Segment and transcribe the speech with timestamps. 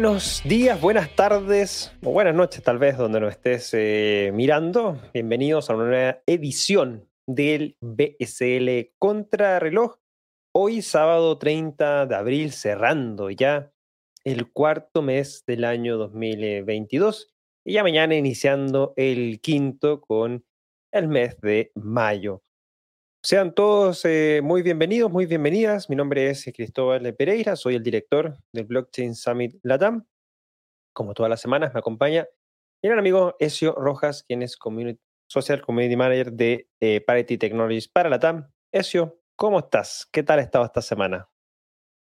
[0.00, 4.98] Buenos días, buenas tardes o buenas noches tal vez donde nos estés eh, mirando.
[5.12, 9.96] Bienvenidos a una nueva edición del BSL Contrarreloj.
[10.54, 13.74] Hoy sábado 30 de abril cerrando ya
[14.24, 17.34] el cuarto mes del año 2022
[17.66, 20.46] y ya mañana iniciando el quinto con
[20.92, 22.42] el mes de mayo.
[23.22, 25.90] Sean todos eh, muy bienvenidos, muy bienvenidas.
[25.90, 30.06] Mi nombre es Cristóbal Pereira, soy el director del Blockchain Summit Latam.
[30.94, 32.26] Como todas las semanas me acompaña
[32.82, 34.56] mi gran amigo Ezio Rojas, quien es
[35.28, 38.50] Social Community Manager de eh, Parity Technologies para Latam.
[38.72, 40.08] Ezio, ¿cómo estás?
[40.10, 41.28] ¿Qué tal ha estado esta semana?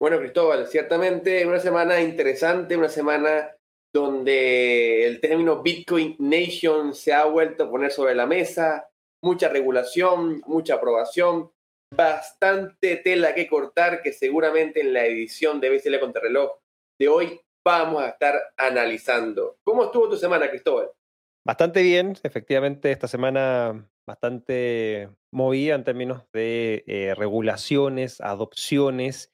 [0.01, 3.51] Bueno, Cristóbal, ciertamente una semana interesante, una semana
[3.93, 8.89] donde el término Bitcoin Nation se ha vuelto a poner sobre la mesa,
[9.25, 11.51] mucha regulación, mucha aprobación,
[11.91, 16.51] bastante tela que cortar que seguramente en la edición de BCL Contrarreloj
[16.99, 19.57] de hoy vamos a estar analizando.
[19.63, 20.91] ¿Cómo estuvo tu semana, Cristóbal?
[21.43, 29.33] Bastante bien, efectivamente, esta semana bastante movida en términos de eh, regulaciones, adopciones,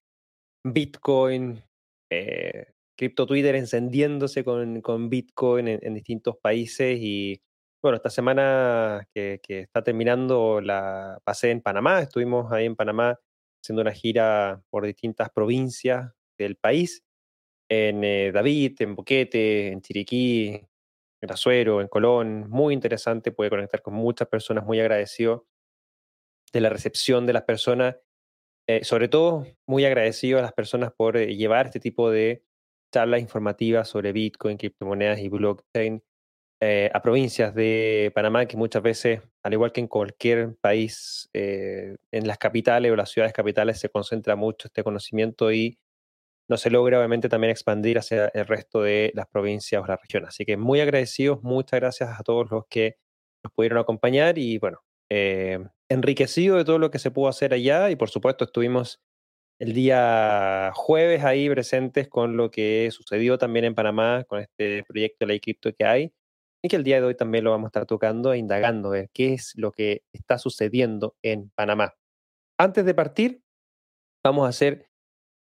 [0.64, 1.64] Bitcoin,
[2.10, 7.42] eh, Crypto Twitter encendiéndose con, con Bitcoin en, distintos países y
[7.82, 13.20] bueno, esta semana que, está terminando la pasé en Panamá, estuvimos ahí en Panamá
[13.62, 17.04] haciendo una gira por distintas provincias del país,
[17.70, 20.62] en eh, David, en Boquete, en Chiriquí,
[21.22, 25.48] en Azuero, en Colón, muy interesante, puede conectar con muchas personas, muy agradecido
[26.54, 27.96] de la recepción de las personas,
[28.68, 32.44] eh, sobre todo muy agradecido a las personas por eh, llevar este tipo de
[32.94, 36.04] charlas informativas sobre Bitcoin, criptomonedas y blockchain
[36.64, 41.98] eh, a provincias de Panamá que muchas veces, al igual que en cualquier país, eh,
[42.12, 45.80] en las capitales o las ciudades capitales se concentra mucho este conocimiento y
[46.48, 50.30] no se logra obviamente también expandir hacia el resto de las provincias o las regiones.
[50.30, 52.98] Así que muy agradecidos, muchas gracias a todos los que
[53.44, 54.80] nos pudieron acompañar y bueno,
[55.10, 59.02] eh, enriquecido de todo lo que se pudo hacer allá y por supuesto estuvimos
[59.60, 65.18] el día jueves ahí presentes con lo que sucedió también en Panamá con este proyecto
[65.22, 66.14] de ley cripto que hay
[66.64, 69.10] y que el día de hoy también lo vamos a estar tocando e indagando, ver
[69.14, 71.96] qué es lo que está sucediendo en Panamá.
[72.60, 73.42] Antes de partir,
[74.24, 74.88] vamos a hacer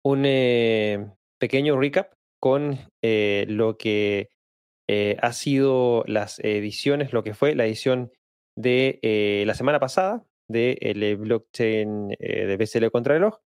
[0.02, 4.30] un eh, pequeño recap con eh, lo que
[4.88, 8.12] eh, ha sido las ediciones, lo que fue la edición
[8.56, 8.98] de
[9.46, 13.38] la semana pasada del blockchain de BCL Contrarreloj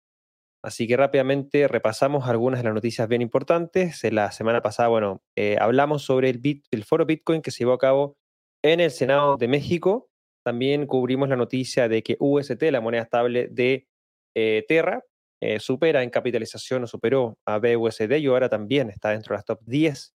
[0.63, 4.01] Así que rápidamente repasamos algunas de las noticias bien importantes.
[4.13, 8.15] La semana pasada, bueno, eh, hablamos sobre el, foro Bitcoin que se llevó a cabo
[8.63, 10.09] en el Senado de México.
[10.41, 13.87] También cubrimos la noticia de que UST, la moneda estable de
[14.35, 15.03] eh, Terra,
[15.41, 19.45] eh, supera en capitalización o superó a BUSD y ahora también está dentro de las
[19.45, 20.15] top 10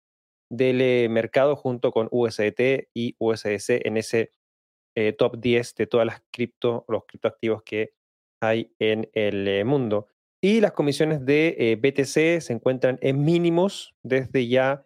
[0.49, 4.31] del mercado junto con USDT y USDC en ese
[5.17, 7.93] top 10 de todas las cripto, los criptoactivos que
[8.41, 10.09] hay en el mundo.
[10.45, 14.85] Y las comisiones de eh, BTC se encuentran en mínimos desde ya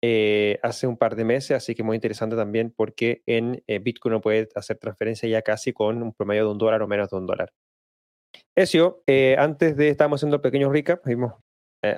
[0.00, 4.14] eh, hace un par de meses, así que muy interesante también porque en eh, Bitcoin
[4.14, 7.16] uno puede hacer transferencia ya casi con un promedio de un dólar o menos de
[7.16, 7.52] un dólar.
[8.54, 9.02] Ezio,
[9.38, 11.04] antes de, estamos haciendo el pequeño recap,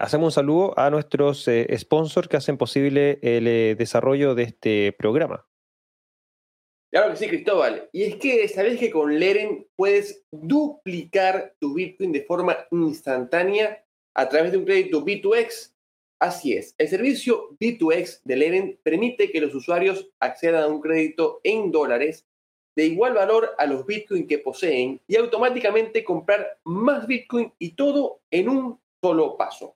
[0.00, 5.44] hacemos un saludo a nuestros sponsors que hacen posible el desarrollo de este programa.
[6.94, 7.88] Claro que sí, Cristóbal.
[7.90, 13.84] Y es que sabes que con Leren puedes duplicar tu Bitcoin de forma instantánea
[14.14, 15.72] a través de un crédito B2X.
[16.20, 21.40] Así es, el servicio B2X de Leren permite que los usuarios accedan a un crédito
[21.42, 22.28] en dólares
[22.76, 28.20] de igual valor a los Bitcoin que poseen y automáticamente comprar más Bitcoin y todo
[28.30, 29.74] en un solo paso.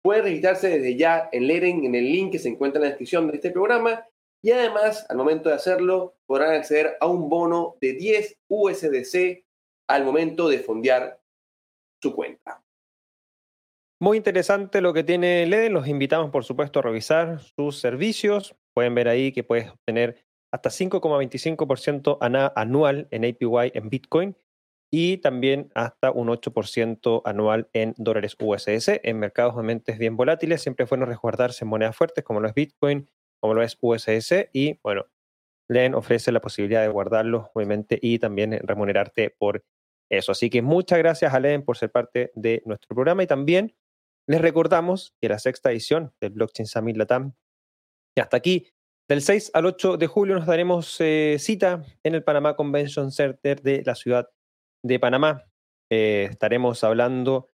[0.00, 3.28] Pueden registrarse desde ya en Leren en el link que se encuentra en la descripción
[3.28, 4.02] de este programa
[4.42, 9.44] y además, al momento de hacerlo, podrán acceder a un bono de 10 USDC
[9.88, 11.20] al momento de fondear
[12.00, 12.62] su cuenta.
[14.00, 15.72] Muy interesante lo que tiene LED.
[15.72, 18.54] Los invitamos, por supuesto, a revisar sus servicios.
[18.74, 22.18] Pueden ver ahí que puedes obtener hasta 5,25%
[22.54, 24.36] anual en APY en Bitcoin
[24.90, 29.00] y también hasta un 8% anual en dólares USDC.
[29.02, 32.54] En mercados obviamente bien volátiles, siempre es bueno resguardarse en monedas fuertes como lo es
[32.54, 35.06] Bitcoin como lo es USS, y bueno,
[35.68, 39.64] Len ofrece la posibilidad de guardarlo, obviamente, y también remunerarte por
[40.10, 40.32] eso.
[40.32, 43.76] Así que muchas gracias a Len por ser parte de nuestro programa y también
[44.26, 47.34] les recordamos que la sexta edición del Blockchain Summit Latam,
[48.16, 48.68] y hasta aquí,
[49.08, 53.62] del 6 al 8 de julio nos daremos eh, cita en el Panamá Convention Center
[53.62, 54.28] de la ciudad
[54.82, 55.44] de Panamá.
[55.90, 57.48] Eh, estaremos hablando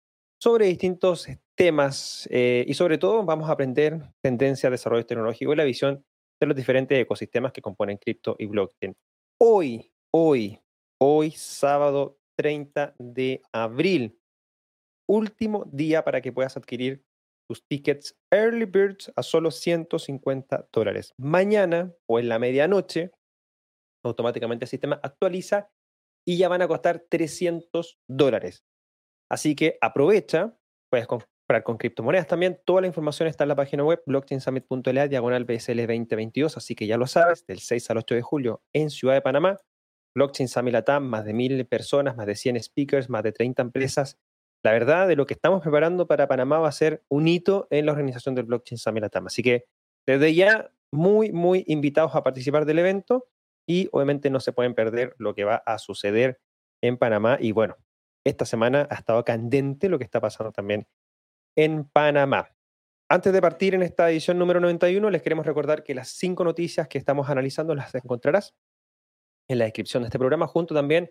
[0.40, 1.26] sobre distintos
[1.60, 6.02] temas y sobre todo vamos a aprender tendencias, desarrollo tecnológico y la visión
[6.40, 8.96] de los diferentes ecosistemas que componen cripto y blockchain.
[9.38, 10.58] Hoy, hoy,
[10.98, 14.18] hoy, sábado 30 de abril,
[15.06, 17.04] último día para que puedas adquirir
[17.46, 21.12] tus tickets Early Birds a solo 150 dólares.
[21.18, 23.12] Mañana o en la medianoche,
[24.02, 25.70] automáticamente el sistema actualiza
[26.26, 28.64] y ya van a costar 300 dólares.
[29.30, 30.56] Así que aprovecha,
[30.90, 31.06] puedes
[31.62, 32.60] con criptomonedas también.
[32.64, 36.96] Toda la información está en la página web blockchainsummit.la diagonal BSL 2022, así que ya
[36.96, 39.56] lo sabes, del 6 al 8 de julio en Ciudad de Panamá.
[40.14, 44.18] Blockchain Summit Latam, más de mil personas, más de 100 speakers, más de 30 empresas.
[44.64, 47.86] La verdad, de lo que estamos preparando para Panamá va a ser un hito en
[47.86, 49.26] la organización del Blockchain Summit Latam.
[49.26, 49.64] Así que
[50.06, 53.28] desde ya, muy, muy invitados a participar del evento
[53.68, 56.40] y obviamente no se pueden perder lo que va a suceder
[56.82, 57.38] en Panamá.
[57.40, 57.76] Y bueno,
[58.24, 60.86] esta semana ha estado candente lo que está pasando también
[61.56, 62.54] en Panamá.
[63.08, 66.86] Antes de partir en esta edición número 91, les queremos recordar que las cinco noticias
[66.86, 68.54] que estamos analizando las encontrarás
[69.48, 71.10] en la descripción de este programa, junto también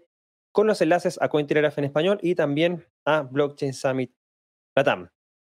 [0.54, 4.14] con los enlaces a Cointelegraph en español y también a Blockchain Summit
[4.76, 5.10] Latam.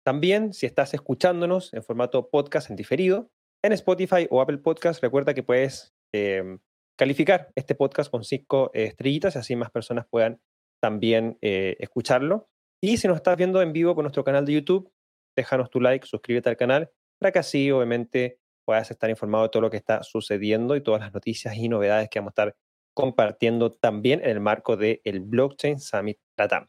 [0.04, 3.30] También, si estás escuchándonos en formato podcast en diferido,
[3.64, 6.58] en Spotify o Apple Podcast, recuerda que puedes em,
[6.98, 10.40] calificar este podcast con cinco estrellitas y así más personas puedan
[10.82, 12.50] también eh, escucharlo.
[12.84, 14.92] Y si nos estás viendo en vivo con nuestro canal de YouTube,
[15.34, 19.62] déjanos tu like, suscríbete al canal para que así obviamente puedas estar informado de todo
[19.62, 22.56] lo que está sucediendo y todas las noticias y novedades que vamos a estar
[22.92, 26.68] compartiendo también en el marco del el Blockchain Summit Latam.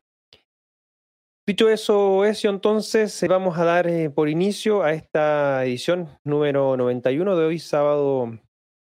[1.45, 6.77] Dicho eso, Ezio, entonces eh, vamos a dar eh, por inicio a esta edición número
[6.77, 8.39] 91 de hoy, sábado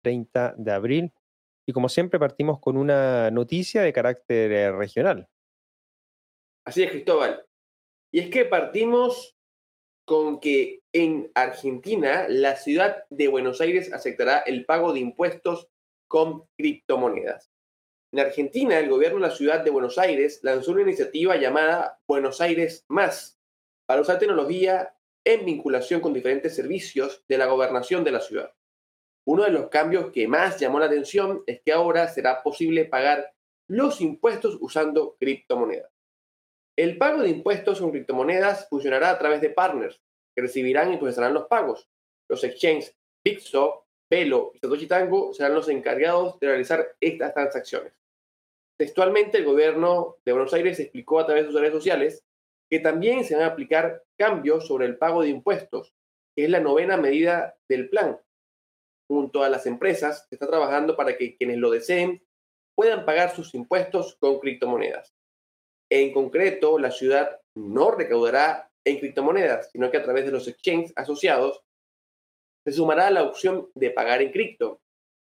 [0.04, 1.14] 30 de abril.
[1.68, 5.30] Y como siempre, partimos con una noticia de carácter eh, regional.
[6.66, 7.46] Así es, Cristóbal.
[8.12, 9.36] Y es que partimos
[10.06, 15.70] con que en Argentina la ciudad de Buenos Aires aceptará el pago de impuestos
[16.08, 17.50] con criptomonedas.
[18.14, 22.42] En Argentina, el gobierno de la ciudad de Buenos Aires lanzó una iniciativa llamada Buenos
[22.42, 23.40] Aires Más
[23.86, 24.94] para usar tecnología
[25.24, 28.54] en vinculación con diferentes servicios de la gobernación de la ciudad.
[29.26, 33.34] Uno de los cambios que más llamó la atención es que ahora será posible pagar
[33.68, 35.91] los impuestos usando criptomonedas.
[36.82, 40.02] El pago de impuestos con criptomonedas funcionará a través de partners
[40.36, 41.88] que recibirán y procesarán los pagos.
[42.28, 47.94] Los exchanges Bitso, Pelo y Satoshi Tango serán los encargados de realizar estas transacciones.
[48.80, 52.26] Textualmente, el gobierno de Buenos Aires explicó a través de sus redes sociales
[52.68, 55.94] que también se van a aplicar cambios sobre el pago de impuestos,
[56.36, 58.20] que es la novena medida del plan.
[59.08, 62.24] Junto a las empresas, se está trabajando para que quienes lo deseen
[62.74, 65.14] puedan pagar sus impuestos con criptomonedas.
[65.92, 70.94] En concreto, la ciudad no recaudará en criptomonedas, sino que a través de los exchanges
[70.96, 71.62] asociados
[72.66, 74.80] se sumará la opción de pagar en cripto,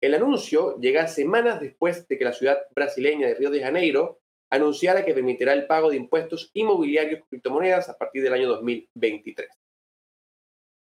[0.04, 4.20] el anuncio llega semanas después de que la ciudad brasileña de Río de Janeiro
[4.52, 9.50] anunciara que permitirá el pago de impuestos inmobiliarios con criptomonedas a partir del año 2023.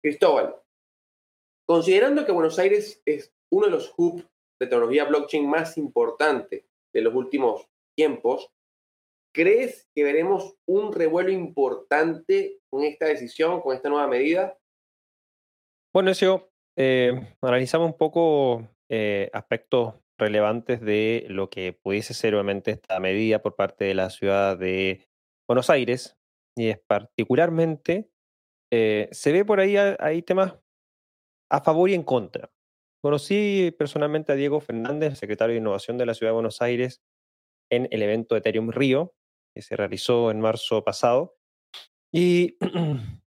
[0.02, 0.56] Cristóbal,
[1.66, 4.22] considerando que Buenos Aires es uno de los hubs
[4.60, 6.64] de tecnología blockchain más importantes
[6.94, 7.66] de los últimos
[7.96, 8.50] tiempos,
[9.38, 14.58] ¿crees que veremos un revuelo importante con esta decisión, con esta nueva medida?
[15.94, 22.72] Bueno, eso, eh, analizamos un poco eh, aspectos relevantes de lo que pudiese ser obviamente
[22.72, 25.06] esta medida por parte de la ciudad de
[25.48, 26.16] Buenos Aires,
[26.56, 28.10] y es particularmente,
[28.72, 30.56] eh, se ve por ahí, hay temas
[31.48, 32.50] a favor y en contra.
[33.00, 37.00] Conocí personalmente a Diego Fernández, secretario de Innovación de la Ciudad de Buenos Aires,
[37.70, 39.14] en el evento Ethereum Río,
[39.54, 41.36] que se realizó en marzo pasado.
[42.12, 42.56] Y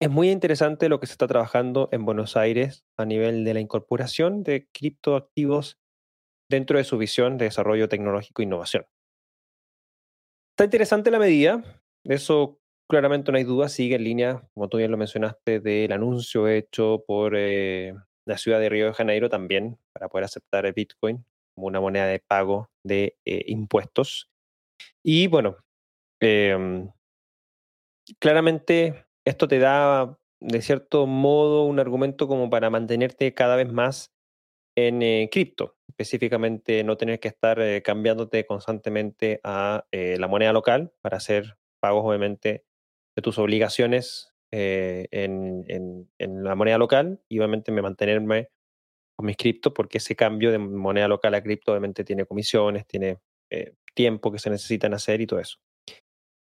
[0.00, 3.58] Es muy interesante lo que se está trabajando en Buenos Aires a nivel de la
[3.58, 5.80] incorporación de criptoactivos
[6.48, 8.86] dentro de su visión de desarrollo tecnológico e innovación.
[10.52, 14.92] Está interesante la medida, eso claramente no hay duda, sigue en línea, como tú bien
[14.92, 17.92] lo mencionaste, del anuncio hecho por eh,
[18.24, 21.24] la ciudad de Río de Janeiro también para poder aceptar el Bitcoin
[21.56, 24.30] como una moneda de pago de eh, impuestos.
[25.02, 25.56] Y bueno,
[26.20, 26.90] em,
[28.18, 34.12] claramente esto te da, de cierto modo, un argumento como para mantenerte cada vez más
[34.76, 40.52] en eh, cripto, específicamente no tener que estar eh, cambiándote constantemente a eh, la moneda
[40.52, 42.64] local para hacer pagos, obviamente,
[43.16, 48.48] de tus obligaciones en, en, la moneda local y obviamente me mantenerme
[49.14, 53.18] con mis criptos porque ese cambio de moneda local a cripto obviamente tiene comisiones, tiene
[53.98, 55.58] tiempo que se necesitan hacer y todo eso.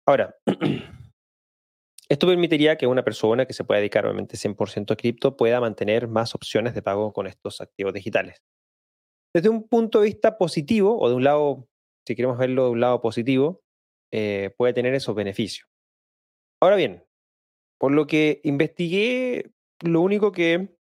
[0.07, 0.35] Ahora,
[2.07, 6.07] Esto permitiría que una persona que se pueda dedicar obviamente 100% a cripto pueda mantener
[6.07, 8.43] más opciones de pago con estos activos digitales.
[9.33, 11.67] Desde un punto de vista positivo, o de un lado,
[12.07, 13.63] si queremos verlo de un lado positivo,
[14.13, 15.67] eh, puede tener esos beneficios.
[16.61, 17.03] Ahora bien,
[17.79, 19.51] por lo que investigué,
[19.83, 20.77] lo único que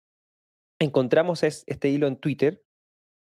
[0.82, 2.62] encontramos es este hilo en Twitter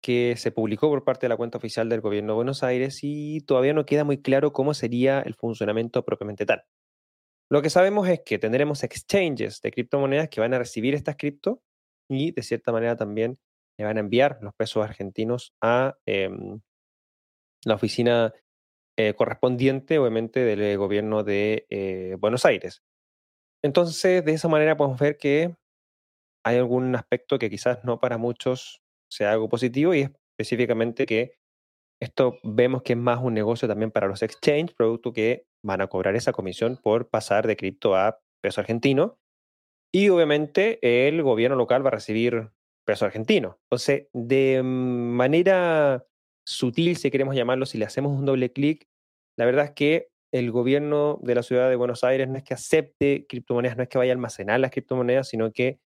[0.02, 3.40] que se publicó por parte de la cuenta oficial del gobierno de Buenos Aires y
[3.40, 6.64] todavía no queda muy claro cómo sería el funcionamiento propiamente tal.
[7.50, 11.62] Lo que sabemos es que tendremos exchanges de criptomonedas que van a recibir estas cripto
[12.08, 13.38] y de cierta manera también
[13.78, 16.60] le van a enviar los pesos argentinos a em,
[17.64, 18.32] la oficina
[18.98, 22.82] eh, correspondiente, obviamente, del gobierno de eh, Buenos Aires.
[23.62, 25.56] Entonces, de esa manera podemos ver que
[26.44, 31.34] hay algún aspecto que quizás no para muchos sea algo positivo y específicamente que
[32.00, 35.88] esto vemos que es más un negocio también para los exchange, producto que van a
[35.88, 39.18] cobrar esa comisión por pasar de cripto a peso argentino.
[39.92, 42.50] Y obviamente el gobierno local va a recibir
[42.86, 43.58] peso argentino.
[43.64, 46.06] Entonces, de manera
[46.46, 48.86] sutil, si queremos llamarlo, si le hacemos un doble clic,
[49.36, 52.54] la verdad es que el gobierno de la ciudad de Buenos Aires no es que
[52.54, 55.80] acepte criptomonedas, no es que vaya a almacenar las criptomonedas, sino que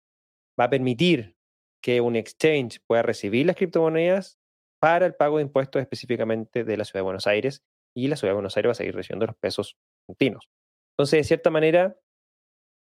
[0.60, 1.36] va a permitir
[1.82, 4.40] que un exchange pueda recibir las criptomonedas
[4.80, 7.64] para el pago de impuestos específicamente de la ciudad de Buenos Aires
[7.96, 10.50] y la ciudad de Buenos Aires va a seguir recibiendo los pesos argentinos.
[10.94, 11.98] Entonces, de cierta manera,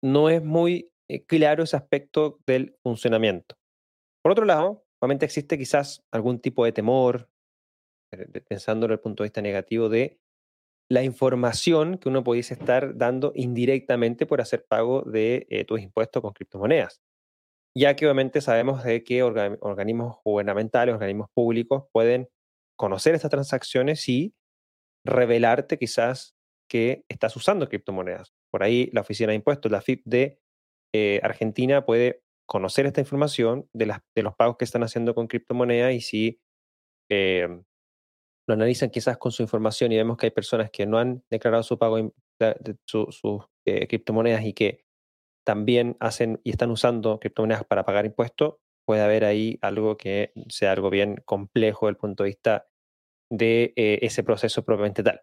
[0.02, 3.56] no es muy eh, claro ese aspecto del funcionamiento.
[4.22, 7.28] Por otro lado, obviamente existe quizás algún tipo de temor,
[8.12, 10.20] eh, pensando desde el punto de vista negativo, de
[10.88, 16.20] la información que uno pudiese estar dando indirectamente por hacer pago de eh, tus impuestos
[16.22, 17.00] con criptomonedas
[17.76, 22.28] ya que obviamente sabemos de que organismos gubernamentales, organismos públicos pueden
[22.76, 24.34] conocer estas transacciones y
[25.06, 26.34] revelarte quizás
[26.68, 28.32] que estás usando criptomonedas.
[28.50, 30.40] Por ahí la Oficina de Impuestos, la FIP de
[30.94, 35.26] eh, Argentina, puede conocer esta información de, las, de los pagos que están haciendo con
[35.26, 36.40] criptomonedas y si
[37.10, 37.48] eh,
[38.46, 41.62] lo analizan quizás con su información y vemos que hay personas que no han declarado
[41.62, 43.22] su pago de, sus
[43.66, 44.81] eh, criptomonedas y que
[45.44, 50.72] también hacen y están usando criptomonedas para pagar impuestos, puede haber ahí algo que sea
[50.72, 52.66] algo bien complejo desde el punto de vista
[53.30, 55.22] de eh, ese proceso propiamente tal.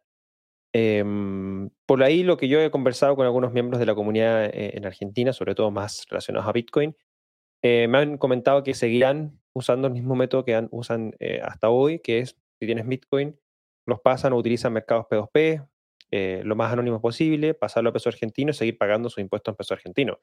[0.74, 4.72] Em, por ahí lo que yo he conversado con algunos miembros de la comunidad eh,
[4.76, 6.96] en Argentina, sobre todo más relacionados a Bitcoin,
[7.64, 12.20] eh, me han comentado que seguirán usando el mismo método que usan hasta hoy, que
[12.20, 13.38] es si tienes Bitcoin,
[13.86, 15.68] los pasan o utilizan mercados P2P,
[16.12, 19.56] eh, lo más anónimo posible, pasarlo a peso argentino y seguir pagando sus impuestos en
[19.58, 20.20] peso argentino,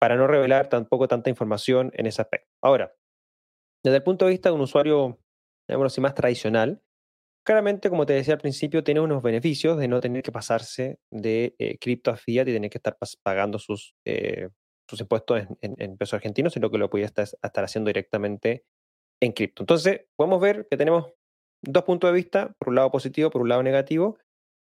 [0.00, 2.48] para no revelar tampoco tanta información en ese aspecto.
[2.62, 2.92] Ahora,
[3.84, 5.18] desde el punto de vista de un usuario,
[5.68, 6.82] digamos así, más tradicional,
[7.44, 11.54] claramente, como te decía al principio, tiene unos beneficios de no tener que pasarse de
[11.58, 14.48] eh, cripto a fiat y tener que estar pagando sus, eh,
[14.88, 17.28] sus impuestos en, peso argentino, sino que lo puede estar,
[17.64, 18.64] haciendo directamente
[19.20, 19.62] en cripto.
[19.62, 21.12] Entonces, podemos ver que tenemos
[21.62, 24.18] dos puntos de vista, por un lado positivo, por un lado negativo,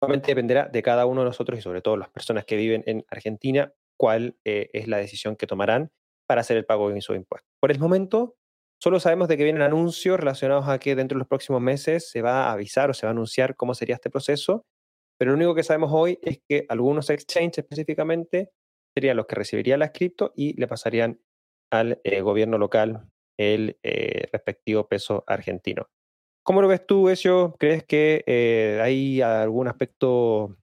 [0.07, 3.73] dependerá de cada uno de nosotros y sobre todo las personas que viven en Argentina
[3.99, 5.91] cuál eh, es la decisión que tomarán
[6.27, 7.49] para hacer el pago de sus impuestos.
[7.59, 8.37] Por el momento,
[8.81, 12.21] solo sabemos de que vienen anuncios relacionados a que dentro de los próximos meses se
[12.21, 14.65] va a avisar o se va a anunciar cómo sería este proceso,
[15.17, 18.51] pero lo único que sabemos hoy es que algunos exchanges específicamente
[18.95, 21.19] serían los que recibirían las cripto y le pasarían
[21.71, 25.89] al eh, gobierno local el eh, respectivo peso argentino.
[26.43, 27.55] ¿Cómo lo ves tú, eso?
[27.59, 30.57] ¿Crees que eh, hay algún aspecto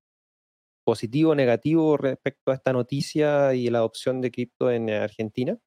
[0.85, 5.59] positivo o negativo respecto a esta noticia y la adopción de cripto en Argentina?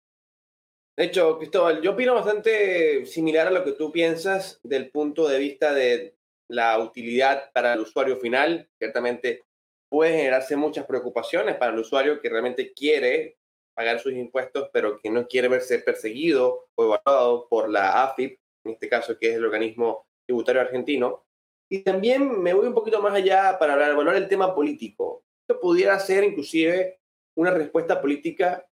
[0.98, 5.40] De hecho, Cristóbal, yo opino bastante similar a lo que tú piensas del punto de
[5.40, 6.18] vista de
[6.50, 8.70] la utilidad para el usuario final.
[8.78, 9.46] Ciertamente
[9.90, 13.38] puede generarse muchas preocupaciones para el usuario que realmente quiere
[13.74, 18.38] pagar sus impuestos, pero que no quiere verse perseguido o evaluado por la AFIP,
[18.70, 21.26] en este caso que es el organismo tributario argentino.
[21.70, 25.24] Y también me voy un poquito más allá para evaluar el tema político.
[25.48, 27.00] Esto pudiera ser inclusive
[27.36, 28.66] una respuesta política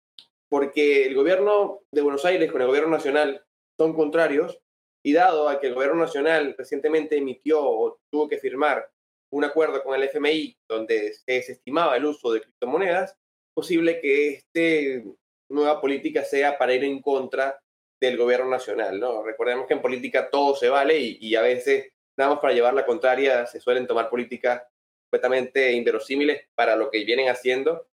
[0.49, 3.45] porque el gobierno de Buenos Aires con el gobierno nacional
[3.79, 4.61] son contrarios
[5.05, 8.91] y dado a que el gobierno nacional recientemente emitió o tuvo que firmar
[9.31, 13.17] un acuerdo con el FMI donde se desestimaba el uso de criptomonedas,
[13.55, 15.11] posible que esta
[15.49, 17.61] nueva política sea para ir en contra
[18.01, 18.99] del gobierno nacional.
[19.01, 19.23] ¿no?
[19.23, 22.87] Recordemos que en política todo se vale y, a veces, nada más para llevar la
[22.87, 24.63] contraria, se suelen tomar políticas
[25.05, 27.89] completamente inverosímiles para lo que vienen haciendo,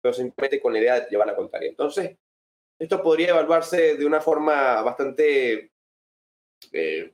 [0.00, 1.68] pero simplemente con la idea de llevar la contraria.
[1.68, 2.16] Entonces,
[2.78, 5.72] esto podría evaluarse de una forma bastante
[6.72, 7.12] eh,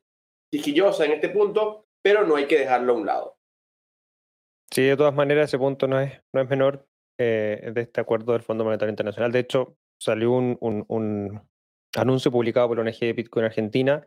[0.53, 3.37] en este punto, pero no hay que dejarlo a un lado.
[4.71, 6.87] Sí, de todas maneras, ese punto no es, no es menor.
[7.19, 9.33] de este acuerdo del Fondo Monetario Internacional.
[9.33, 11.43] De hecho, salió un
[11.97, 14.07] anuncio publicado por la ONG Bitcoin Argentina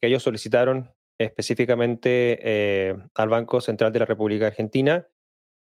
[0.00, 5.06] que ellos solicitaron específicamente eh, al Banco Central de la República Argentina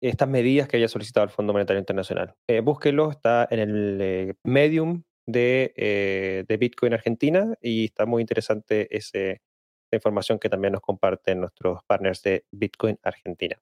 [0.02, 2.34] estas medidas que haya solicitado el Fondo Monetario Internacional.
[2.48, 8.88] Eh, búsquenlo, está en el eh, medium de, de, Bitcoin Argentina y está muy interesante
[8.96, 13.60] ese, esa información que también nos comparten nuestros partners de Bitcoin Argentina.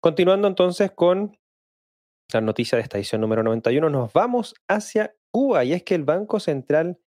[0.00, 1.38] Continuando entonces con
[2.32, 6.04] la noticia de esta edición número 91, nos vamos hacia Cuba y es que el
[6.04, 6.98] Banco Central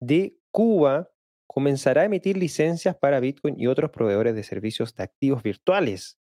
[0.00, 1.10] de Cuba
[1.46, 6.18] comenzará a emitir licencias para Bitcoin y otros proveedores de servicios de activos virtuales,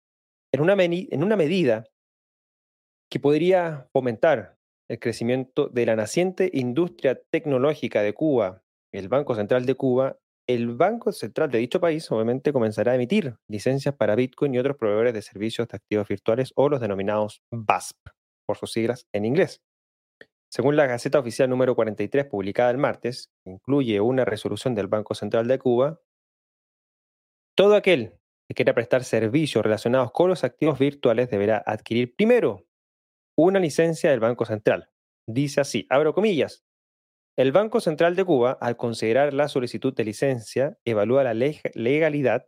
[0.53, 1.85] en una, medida
[3.11, 4.59] que podría fomentar
[4.91, 10.19] el crecimiento de la naciente industria tecnológica de Cuba, el Banco Central de Cuba,
[10.49, 14.77] el Banco Central de dicho país obviamente comenzará a emitir licencias para Bitcoin y otros
[14.77, 17.97] proveedores de servicios de activos virtuales o los denominados BASP,
[18.45, 19.63] por sus siglas en inglés.
[20.53, 25.49] Según la Gaceta Oficial número 43 publicada el martes, incluye una resolución del Banco Central
[25.49, 26.03] de Cuba,
[27.57, 32.67] todo aquel que quiera prestar servicios relacionados con los activos virtuales deberá adquirir primero
[33.35, 34.91] una licencia del Banco Central.
[35.27, 36.67] Dice así, abro comillas,
[37.39, 42.47] el Banco Central de Cuba, al considerar la solicitud de licencia, evalúa la legalidad,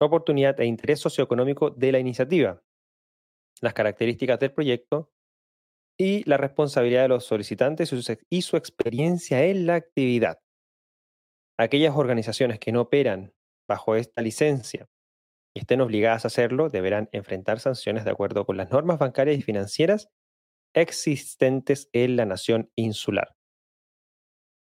[0.00, 2.62] oportunidad e interés socioeconómico de la iniciativa,
[3.60, 5.12] las características del proyecto,
[5.98, 7.92] y la responsabilidad de los solicitantes
[8.30, 10.38] y su experiencia en la actividad.
[11.58, 13.34] Aquellas organizaciones que no operan
[13.68, 14.88] bajo esta licencia
[15.54, 19.42] y estén obligadas a hacerlo deberán enfrentar sanciones de acuerdo con las normas bancarias y
[19.42, 20.08] financieras
[20.74, 23.34] existentes en la nación insular.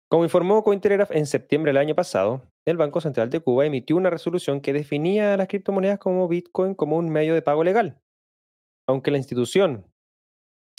[0.09, 4.09] Como informó Cointelegraph en septiembre del año pasado, el Banco Central de Cuba emitió una
[4.09, 8.01] resolución que definía a las criptomonedas como Bitcoin como un medio de pago legal.
[8.87, 9.88] Aunque la institución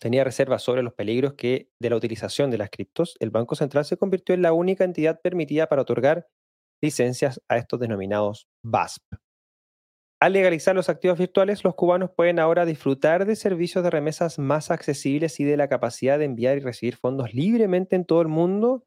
[0.00, 3.84] tenía reservas sobre los peligros que de la utilización de las criptos, el Banco Central
[3.84, 6.26] se convirtió en la única entidad permitida para otorgar
[6.82, 9.02] licencias a estos denominados BASP.
[10.22, 14.70] Al legalizar los activos virtuales, los cubanos pueden ahora disfrutar de servicios de remesas más
[14.70, 18.84] accesibles y de la capacidad de enviar y recibir fondos libremente en todo el mundo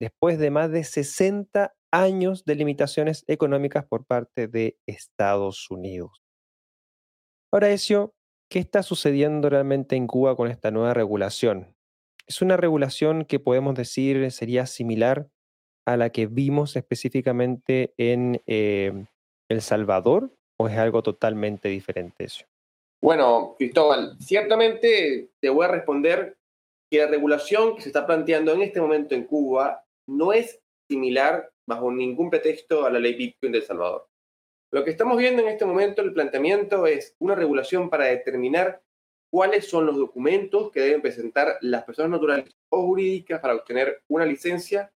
[0.00, 6.22] después de más de 60 años de limitaciones económicas por parte de Estados Unidos.
[7.52, 8.14] Ahora, eso
[8.48, 11.74] ¿Qué está sucediendo realmente en Cuba con esta nueva regulación?
[12.26, 15.28] ¿Es una regulación que podemos decir sería similar
[15.86, 19.06] a la que vimos específicamente en eh,
[19.48, 22.44] El Salvador o es algo totalmente diferente eso?
[23.02, 26.38] Bueno, Cristóbal, ciertamente te voy a responder
[26.90, 31.50] que la regulación que se está planteando en este momento en Cuba no es similar
[31.66, 34.08] bajo ningún pretexto a la ley Bitcoin de El Salvador.
[34.74, 38.82] Lo que estamos viendo en este momento, el planteamiento es una regulación para determinar
[39.30, 44.26] cuáles son los documentos que deben presentar las personas naturales o jurídicas para obtener una
[44.26, 44.92] licencia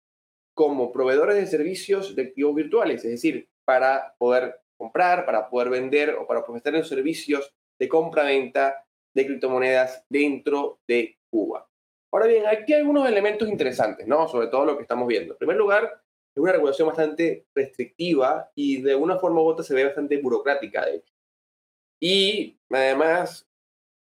[0.54, 6.12] como proveedores de servicios de activos virtuales, es decir, para poder comprar, para poder vender
[6.12, 8.82] o para ofrecer los servicios de compra-venta
[9.14, 11.68] de criptomonedas dentro de Cuba.
[12.14, 14.30] Ahora bien, aquí hay algunos elementos interesantes, ¿no?
[14.30, 15.34] Sobre todo lo que estamos viendo.
[15.34, 16.02] En primer lugar,
[16.36, 20.86] es una regulación bastante restrictiva y de una forma u otra se ve bastante burocrática.
[22.02, 23.48] Y además,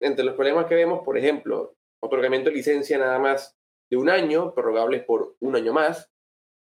[0.02, 3.56] entre los problemas que vemos, por ejemplo, otorgamiento de licencia nada más
[3.89, 6.12] de un año, prorrogables por un año más,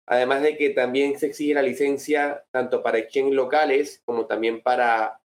[0.06, 5.18] además de que también se exige la licencia tanto para exchange locales como también para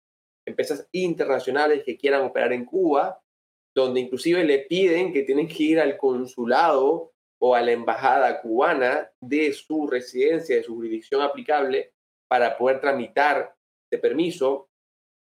[0.44, 3.22] empresas internacionales que quieran operar en Cuba,
[3.75, 7.14] donde inclusive le piden que tienen que ir al consulado
[7.46, 11.92] o a la embajada cubana de su residencia, de su jurisdicción aplicable,
[12.28, 13.54] para poder tramitar
[13.85, 14.68] este permiso,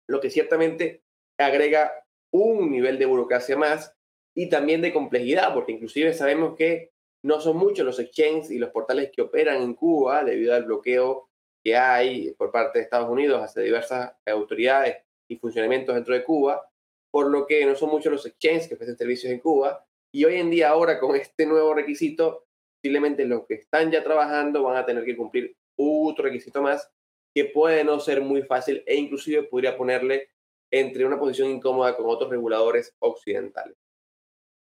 [0.09, 1.03] lo que ciertamente
[1.37, 1.93] agrega
[2.33, 3.95] un nivel de burocracia más
[4.35, 8.71] y también de complejidad, porque inclusive sabemos que no son muchos los exchanges y los
[8.71, 11.29] portales que operan en Cuba debido al bloqueo
[11.63, 14.97] que hay por parte de Estados Unidos hacia diversas autoridades
[15.29, 16.67] y funcionamientos dentro de Cuba,
[17.11, 20.37] por lo que no son muchos los exchanges que ofrecen servicios en Cuba y hoy
[20.37, 22.47] en día, ahora con este nuevo requisito,
[22.81, 26.91] posiblemente los que están ya trabajando van a tener que cumplir otro requisito más
[27.35, 30.31] que puede no ser muy fácil e inclusive podría ponerle
[30.71, 33.77] entre una posición incómoda con otros reguladores occidentales.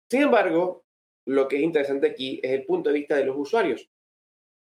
[0.10, 0.86] Sin embargo,
[1.28, 3.90] lo que es interesante aquí es el punto de vista de los usuarios,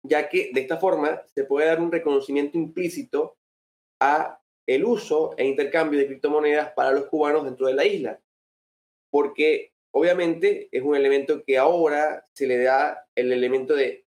[0.03, 3.36] ya que de esta forma se puede dar un reconocimiento implícito
[3.99, 8.21] a el uso e intercambio de criptomonedas para los cubanos dentro de la isla,
[9.10, 14.06] porque Obviamente es un elemento que ahora se le da el elemento de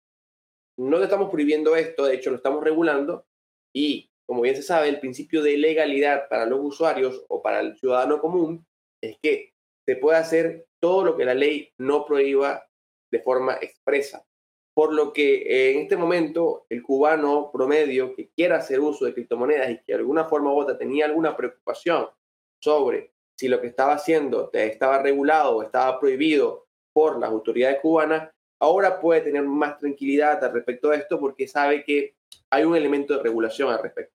[0.76, 3.26] no estamos prohibiendo esto, de hecho lo estamos regulando
[3.74, 7.78] y como bien se sabe, el principio de legalidad para los usuarios o para el
[7.78, 8.66] ciudadano común
[9.02, 9.54] es que
[9.86, 12.68] se puede hacer todo lo que la ley no prohíba
[13.10, 14.26] de forma expresa.
[14.74, 19.70] Por lo que en este momento el cubano promedio que quiera hacer uso de criptomonedas
[19.70, 22.08] y que de alguna forma u otra tenía alguna preocupación
[22.62, 28.30] sobre si lo que estaba haciendo estaba regulado o estaba prohibido por las autoridades cubanas,
[28.60, 32.16] ahora puede tener más tranquilidad al respecto de esto porque sabe que
[32.50, 34.12] hay un elemento de regulación al respecto.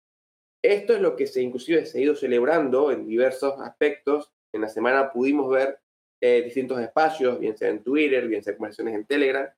[0.60, 4.32] Esto es lo que se inclusive se ha ido celebrando en diversos aspectos.
[4.52, 5.78] En la semana pudimos ver
[6.20, 9.48] eh, distintos espacios, bien sea en Twitter, bien sea conversaciones en Telegram,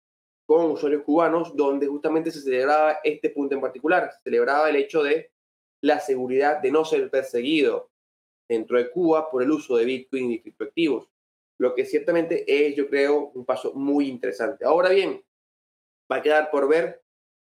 [0.46, 4.11] con usuarios cubanos, donde justamente se celebraba este punto en particular.
[4.12, 5.31] Se celebraba el hecho de
[5.83, 7.90] la seguridad de no ser perseguido
[8.55, 11.09] dentro de Cuba por el uso de Bitcoin y criptoactivos,
[11.61, 14.64] lo que ciertamente es, yo creo, un paso muy interesante.
[14.64, 15.23] Ahora bien,
[16.11, 17.03] va a quedar por ver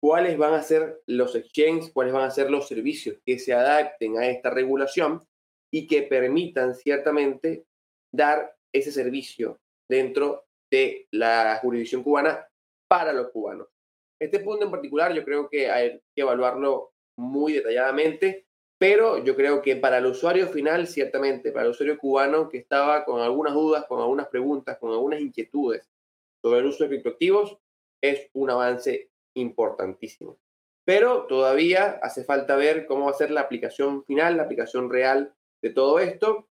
[0.02, 4.18] cuáles van a ser los exchanges, cuáles van a ser los servicios que se adapten
[4.18, 5.26] a esta regulación
[5.72, 7.66] y que permitan ciertamente
[8.12, 12.46] dar ese servicio dentro de la jurisdicción cubana
[12.88, 13.68] para los cubanos.
[14.20, 18.45] Este punto en particular yo creo que hay que evaluarlo muy detalladamente,
[18.78, 23.04] pero yo creo que para el usuario final, ciertamente, para el usuario cubano que estaba
[23.04, 25.88] con algunas dudas, con algunas preguntas, con algunas inquietudes
[26.42, 27.56] sobre el uso de criptoactivos,
[28.02, 30.38] es un avance importantísimo.
[30.84, 35.34] Pero todavía hace falta ver cómo va a ser la aplicación final, la aplicación real
[35.62, 36.48] de todo esto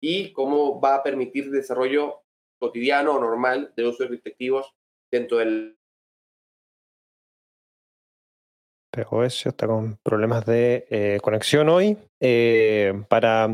[0.00, 2.22] y cómo va a permitir el desarrollo
[2.58, 4.74] cotidiano o normal de uso de criptoactivos
[5.10, 5.76] dentro del...
[8.94, 11.98] Pero eso está con problemas de eh, conexión hoy.
[12.22, 13.48] Eh, para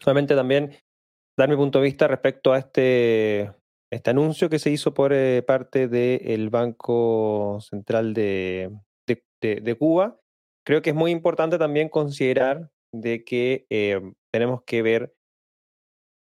[0.00, 0.74] solamente también
[1.38, 3.52] dar mi punto de vista respecto a este
[3.92, 8.72] este anuncio que se hizo por eh, parte del Banco Central de,
[9.78, 10.18] Cuba,
[10.66, 13.66] creo que es muy importante también considerar de que
[14.32, 15.14] tenemos que ver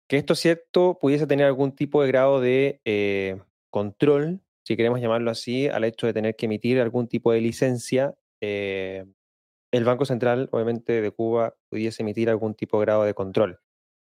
[0.08, 3.40] que esto cierto pudiese tener algún tipo de grado de
[3.72, 8.14] control, si queremos llamarlo así, al hecho de tener que emitir algún tipo de licencia.
[8.40, 13.60] el Banco Central, obviamente, de Cuba pudiese emitir algún tipo de grado de control.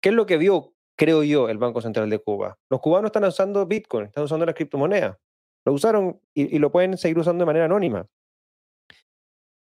[0.02, 2.58] ¿Qué es lo que vio creo yo, el Banco Central de Cuba.
[2.70, 5.18] Los cubanos están usando Bitcoin, están usando las criptomonedas.
[5.66, 8.08] Lo usaron y, lo pueden seguir usando de manera anónima.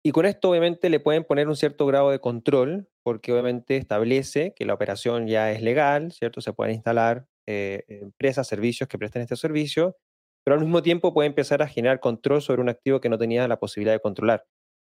[0.04, 4.54] Y con esto obviamente le pueden poner un cierto grado de control, porque obviamente establece
[4.56, 6.41] que la operación ya es legal, ¿cierto?
[6.41, 9.98] Se pueden instalar eh, empresas, servicios que presten este servicio,
[10.46, 13.48] pero al mismo tiempo puede empezar a generar control sobre un activo que no tenía
[13.48, 14.46] la posibilidad de controlar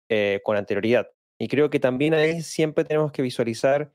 [0.10, 1.10] eh, con anterioridad.
[1.40, 3.92] Y creo que también ahí siempre tenemos que visualizar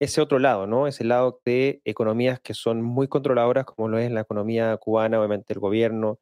[0.00, 0.88] ese otro lado, ¿no?
[0.88, 5.52] Ese lado de economías que son muy controladoras, como lo es la economía cubana, obviamente
[5.52, 6.18] el gobierno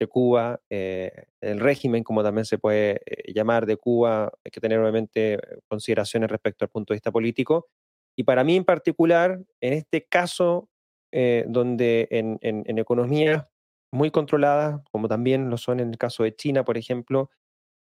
[0.00, 4.60] de Cuba, eh, el régimen, como también se puede eh, llamar de Cuba, hay que
[4.60, 7.68] tener obviamente consideraciones respecto al punto de vista político.
[8.16, 10.68] Y para mí en particular, en este caso,
[11.12, 13.46] eh, donde en, en economías
[13.94, 17.30] muy controladas, como también lo son en el caso de China, por ejemplo,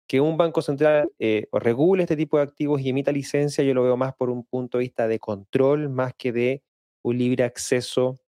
[0.08, 3.82] que un banco central eh, regule este tipo de activos y emita licencia, yo lo
[3.82, 6.62] veo más por un punto de vista de control, más que de
[7.02, 8.20] un libre acceso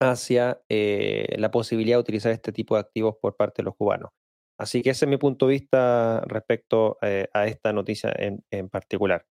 [0.00, 4.10] hacia eh, la posibilidad de utilizar este tipo de activos por parte de los cubanos.
[4.58, 8.68] Así que ese es mi punto de vista respecto eh, a esta noticia en, en
[8.68, 9.24] particular.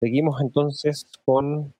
[0.00, 1.74] seguimos entonces con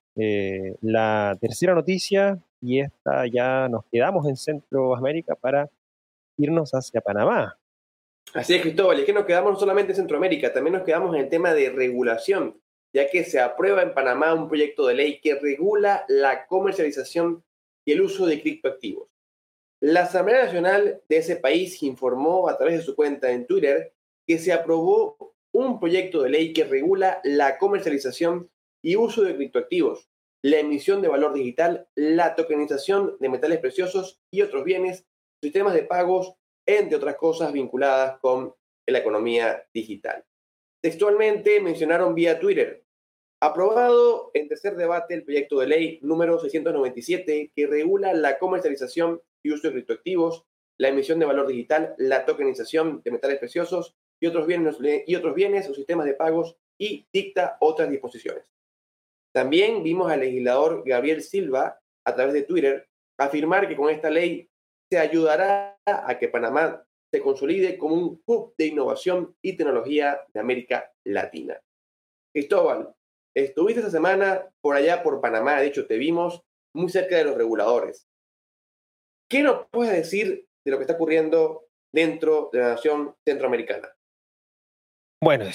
[0.81, 5.69] la tercera noticia y esta ya nos quedamos en Centroamérica para
[6.37, 7.57] irnos hacia Panamá.
[8.33, 11.21] Así es, Cristóbal, es que nos quedamos no solamente en Centroamérica, también nos quedamos en
[11.21, 12.61] el tema de regulación,
[12.93, 17.43] ya que se aprueba en Panamá un proyecto de ley que regula la comercialización
[17.85, 19.09] y el uso de criptoactivos.
[19.81, 23.93] La Asamblea Nacional de ese país informó a través de su cuenta en Twitter
[24.27, 28.51] que se aprobó un proyecto de ley que regula la comercialización
[28.83, 30.09] y uso de criptoactivos,
[30.41, 35.05] la emisión de valor digital, la tokenización de metales preciosos y otros bienes,
[35.41, 36.33] sistemas de pagos
[36.65, 38.53] entre otras cosas vinculadas con
[38.87, 40.23] la economía digital.
[40.81, 42.85] Textualmente mencionaron vía Twitter,
[43.41, 49.51] aprobado en tercer debate el proyecto de ley número 697 que regula la comercialización y
[49.51, 50.45] uso de criptoactivos,
[50.77, 55.35] la emisión de valor digital, la tokenización de metales preciosos y otros bienes, y otros
[55.35, 58.43] bienes o sistemas de pagos y dicta otras disposiciones.
[59.33, 62.87] También vimos al legislador Gabriel Silva, a través de Twitter,
[63.17, 64.49] afirmar que con esta ley
[64.91, 70.39] se ayudará a que Panamá se consolide como un hub de innovación y tecnología de
[70.39, 71.59] América Latina.
[72.33, 72.95] Cristóbal,
[73.35, 76.41] estuviste esta semana por allá por Panamá, de hecho te vimos
[76.75, 78.07] muy cerca de los reguladores.
[79.29, 83.95] ¿Qué nos puedes decir de lo que está ocurriendo dentro de la nación centroamericana?
[85.21, 85.45] Bueno,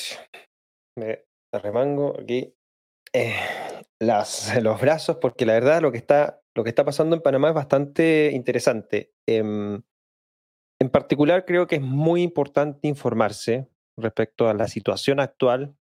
[0.99, 2.55] me remango aquí.
[3.13, 3.35] Eh,
[4.07, 7.49] las, los brazos porque la verdad lo que está, lo que está pasando en Panamá
[7.49, 9.13] es bastante interesante.
[9.27, 9.83] Em,
[10.81, 15.77] en particular creo que es muy importante informarse respecto a la situación actual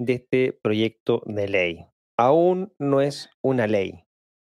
[0.00, 1.86] de este proyecto de ley.
[2.18, 4.04] Aún no es una ley.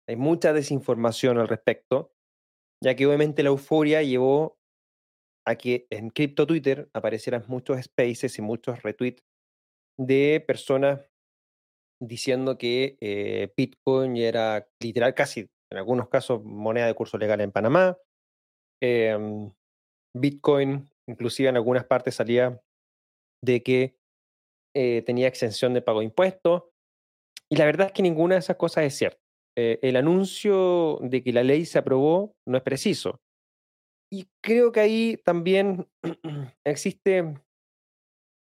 [0.09, 2.13] Hay mucha desinformación al respecto,
[2.83, 4.57] ya que obviamente la euforia llevó
[5.45, 9.23] a que en Crypto Twitter aparecieran muchos spaces y muchos retweets
[9.97, 11.01] de personas
[11.99, 17.51] diciendo que eh, Bitcoin era literal casi, en algunos casos, moneda de curso legal en
[17.51, 17.97] Panamá.
[18.81, 19.51] Em,
[20.15, 22.61] Bitcoin, inclusive en algunas partes salía
[23.43, 23.97] de que
[24.75, 26.63] eh, tenía exención de pago de impuestos.
[27.49, 29.21] Y la verdad es que ninguna de esas cosas es cierta.
[29.57, 33.21] Eh, el anuncio de que la ley se aprobó no es preciso.
[34.11, 35.87] Y creo que ahí también
[36.65, 37.33] existe,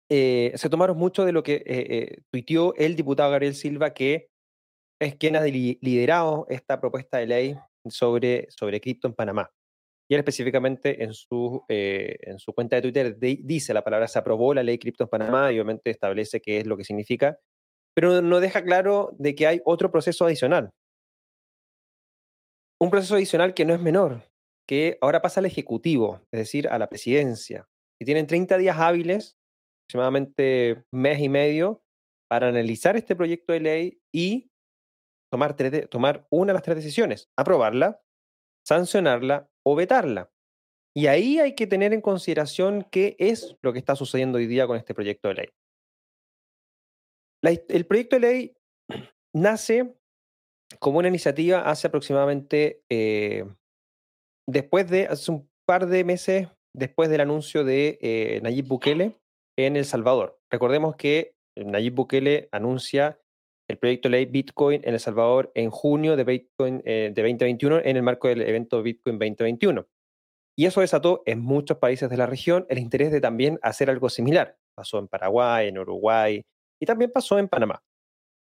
[0.10, 4.30] eh, se tomaron mucho de lo que eh, tuiteó el diputado Gabriel Silva, que
[5.00, 7.58] es quien ha liderado esta propuesta de ley
[7.90, 9.52] sobre, sobre cripto en Panamá.
[10.10, 14.54] Y él específicamente en su, en su cuenta de Twitter dice la palabra se aprobó
[14.54, 17.40] la ley cripto en Panamá y obviamente establece qué es lo que significa,
[17.94, 20.72] pero no deja claro de que hay otro proceso adicional.
[22.80, 24.30] Un proceso adicional que no es menor,
[24.68, 27.68] que ahora pasa al Ejecutivo, es decir, a la presidencia,
[28.00, 29.38] y tienen 30 días hábiles,
[29.84, 31.84] aproximadamente mes y medio,
[32.30, 34.50] para analizar este proyecto de ley y
[35.32, 35.56] tomar,
[35.90, 38.02] tomar una de las tres decisiones, aprobarla,
[38.66, 40.32] sancionarla o vetarla.
[40.96, 44.68] Y ahí hay que tener en consideración qué es lo que está sucediendo hoy día
[44.68, 45.50] con este proyecto de ley.
[47.68, 48.58] el proyecto de ley
[49.36, 49.96] nace
[50.80, 53.46] como una iniciativa hace aproximadamente, eh,
[54.48, 59.20] después de, hace un par de meses después del anuncio de eh, Nayib Bukele
[59.58, 60.40] en El Salvador.
[60.50, 63.20] Recordemos que Nayib Bukele anuncia
[63.70, 67.80] el proyecto de ley Bitcoin en El Salvador en junio de, Bitcoin, eh, de 2021
[67.80, 69.88] en el marco del evento Bitcoin 2021.
[70.56, 74.10] Y eso desató en muchos países de la región el interés de también hacer algo
[74.10, 74.58] similar.
[74.76, 76.42] Pasó en Paraguay, en Uruguay
[76.80, 77.82] y también pasó en Panamá.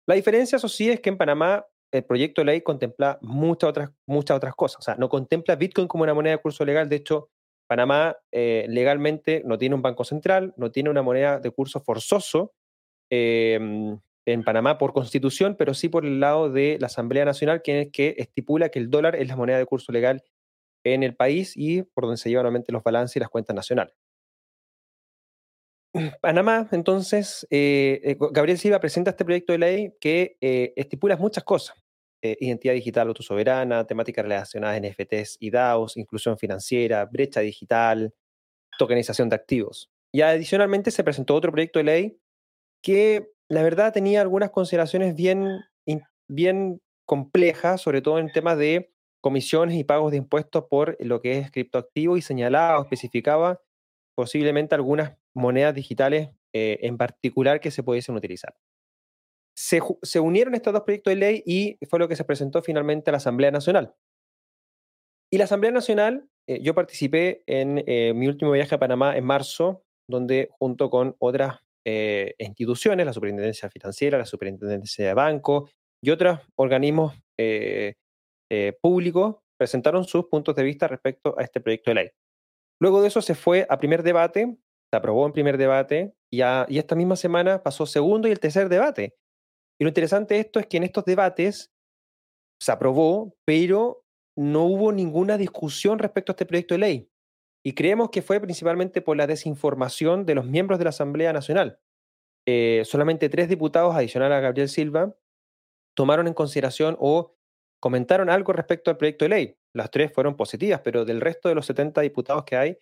[0.07, 3.91] La diferencia, eso sí, es que en Panamá el proyecto de ley contempla muchas otras,
[4.07, 4.79] muchas otras cosas.
[4.79, 6.89] O sea, no contempla Bitcoin como una moneda de curso legal.
[6.89, 7.29] De hecho,
[7.71, 12.51] Panamá eh, legalmente no tiene un banco central, no tiene una moneda de curso forzoso
[13.09, 17.89] em, en Panamá por constitución, pero sí por el lado de la Asamblea Nacional, que,
[17.89, 20.21] que estipula que el dólar es la moneda de curso legal
[20.83, 23.95] en el país y por donde se llevan nuevamente los balances y las cuentas nacionales.
[26.19, 30.35] Panamá, entonces, eh, eh, Gabriel Silva presenta este proyecto de ley que
[30.75, 31.80] estipula muchas cosas.
[32.21, 38.13] Identidad digital autosoberana, temáticas relacionadas a NFTs y DAOs, inclusión financiera, brecha digital,
[38.77, 39.91] tokenización de activos.
[40.13, 42.17] Y adicionalmente se presentó otro proyecto de ley
[42.83, 45.61] que la verdad tenía algunas consideraciones bien,
[46.27, 51.37] bien complejas, sobre todo en temas de comisiones y pagos de impuestos por lo que
[51.37, 53.61] es criptoactivo y señalaba o especificaba
[54.15, 58.53] posiblemente algunas monedas digitales eh, en particular que se pudiesen utilizar.
[59.61, 63.13] Se, unieron estos dos proyectos de ley y fue lo que se presentó finalmente a
[63.13, 63.93] la Asamblea Nacional.
[65.31, 69.23] Y la Asamblea Nacional, eh, yo participé en eh, mi último viaje a Panamá en
[69.23, 71.59] marzo, donde junto con otras
[72.37, 75.67] instituciones, la Superintendencia Financiera, la Superintendencia de Banco
[76.03, 77.15] y otros organismos
[78.81, 82.09] públicos, presentaron sus puntos de vista respecto a este proyecto de ley.
[82.79, 84.57] Luego de eso se fue a primer debate,
[84.91, 88.69] se aprobó en primer debate y, y esta misma semana pasó segundo y el tercer
[88.69, 89.15] debate.
[89.81, 91.73] Y lo interesante de esto es que en estos debates
[92.61, 94.05] se aprobó, pero
[94.37, 97.11] no hubo ninguna discusión respecto a este proyecto de ley.
[97.65, 101.79] Y creemos que fue principalmente por la desinformación de los miembros de la Asamblea Nacional.
[102.47, 105.15] Eh, solamente tres diputados, adicional a Gabriel Silva,
[105.95, 107.35] tomaron en consideración o
[107.79, 109.57] comentaron algo respecto al proyecto de ley.
[109.73, 112.77] Las tres fueron positivas, pero del resto de los 70 diputados que hay,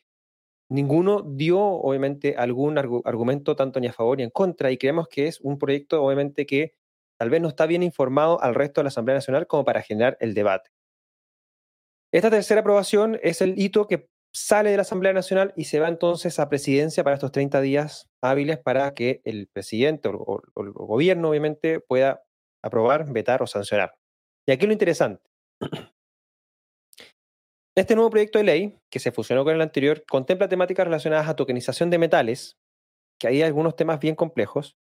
[0.70, 5.28] ninguno dio, obviamente, algún argumento tanto ni a favor ni en contra, y creemos que
[5.28, 6.78] es un proyecto, obviamente, que
[7.20, 10.18] tal vez no está bien informado al resto de la Asamblea Nacional como para generar
[10.22, 10.70] el debate.
[12.14, 15.90] Esta tercera aprobación es el hito que sale de la Asamblea Nacional y se va
[15.90, 21.30] entonces a presidencia para estos 30 días hábiles para que el presidente o, el gobierno,
[21.30, 22.24] obviamente, pueda
[22.64, 23.96] aprobar, vetar o sancionar.
[24.48, 25.24] Y aquí lo interesante.
[27.76, 31.36] Este nuevo proyecto de ley, que se fusionó con el anterior, contempla temáticas relacionadas a
[31.36, 32.58] tokenización de metales,
[33.20, 34.78] que hay algunos temas bien complejos,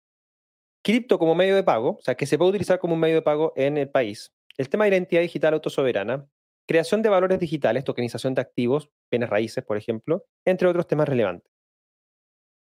[0.86, 3.22] cripto como medio de pago, o sea, que se puede utilizar como un medio de
[3.22, 6.28] pago en el país, el tema de identidad digital autosoberana,
[6.64, 11.50] creación de valores digitales, tokenización de activos, bienes raíces, por ejemplo, entre otros temas relevantes.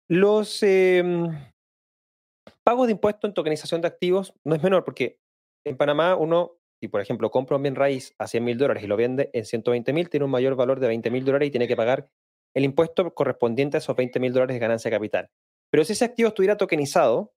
[0.10, 1.28] Los em,
[2.64, 5.20] pagos de impuestos en tokenización de activos no es menor porque
[5.64, 8.88] en Panamá uno, si por ejemplo compra un bien raíz a 100 mil dólares y
[8.88, 11.68] lo vende en 120 mil, tiene un mayor valor de 20 mil dólares y tiene
[11.68, 12.10] que pagar
[12.56, 15.30] el impuesto correspondiente a esos 20 mil dólares de ganancia capital.
[15.70, 17.35] Pero si ese activo estuviera tokenizado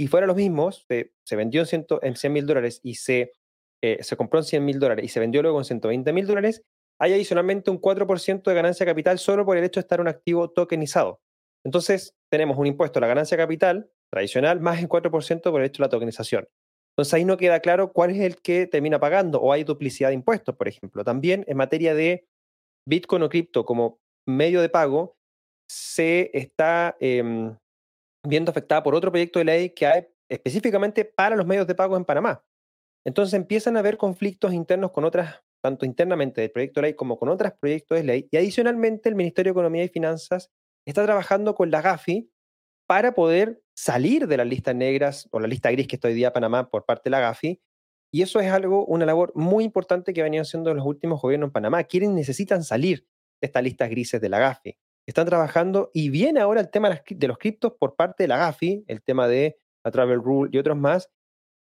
[0.00, 3.34] y fuera los mismos, se, vendió en 100 mil dólares y se,
[3.82, 6.62] eh, se compró en 100 mil dólares y se vendió luego en 120 mil dólares,
[6.98, 10.48] hay adicionalmente un 4% de ganancia capital solo por el hecho de estar un activo
[10.48, 11.20] tokenizado.
[11.66, 15.82] Entonces, tenemos un impuesto a la ganancia capital tradicional más el 4% por el hecho
[15.82, 16.48] de la tokenización.
[16.92, 20.14] Entonces, ahí no queda claro cuál es el que termina pagando o hay duplicidad de
[20.14, 21.04] impuestos, por ejemplo.
[21.04, 22.26] También en materia de
[22.88, 25.18] Bitcoin o cripto como medio de pago,
[25.68, 27.54] se está em,
[28.26, 31.96] viendo afectada por otro proyecto de ley que hay específicamente para los medios de pago
[31.96, 32.44] en Panamá.
[33.04, 37.18] Entonces empiezan a haber conflictos internos con otras, tanto internamente del proyecto de ley como
[37.18, 38.28] con otros proyectos de ley.
[38.30, 40.50] Y adicionalmente el Ministerio de Economía y Finanzas
[40.86, 42.30] está trabajando con la GAFI
[42.86, 46.32] para poder salir de las listas negras o la lista gris que está hoy día
[46.32, 47.60] Panamá por parte de la GAFI.
[48.12, 51.52] Y eso es algo, una labor muy importante que venían haciendo los últimos gobiernos en
[51.52, 51.84] Panamá.
[51.84, 53.06] Quieren, necesitan salir
[53.40, 54.76] de estas listas grises de la GAFI.
[55.10, 58.84] Están trabajando y viene ahora el tema de los criptos por parte de la GAFI,
[58.86, 61.10] el tema de la Travel Rule y otros más.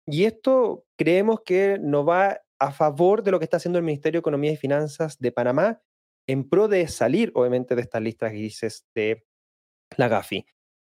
[0.05, 4.19] Y esto creemos que nos va a favor de lo que está haciendo el Ministerio
[4.19, 5.81] de Economía y Finanzas de Panamá
[6.27, 9.25] en pro de salir, obviamente, de estas listas grises de
[9.97, 10.45] la GAFI.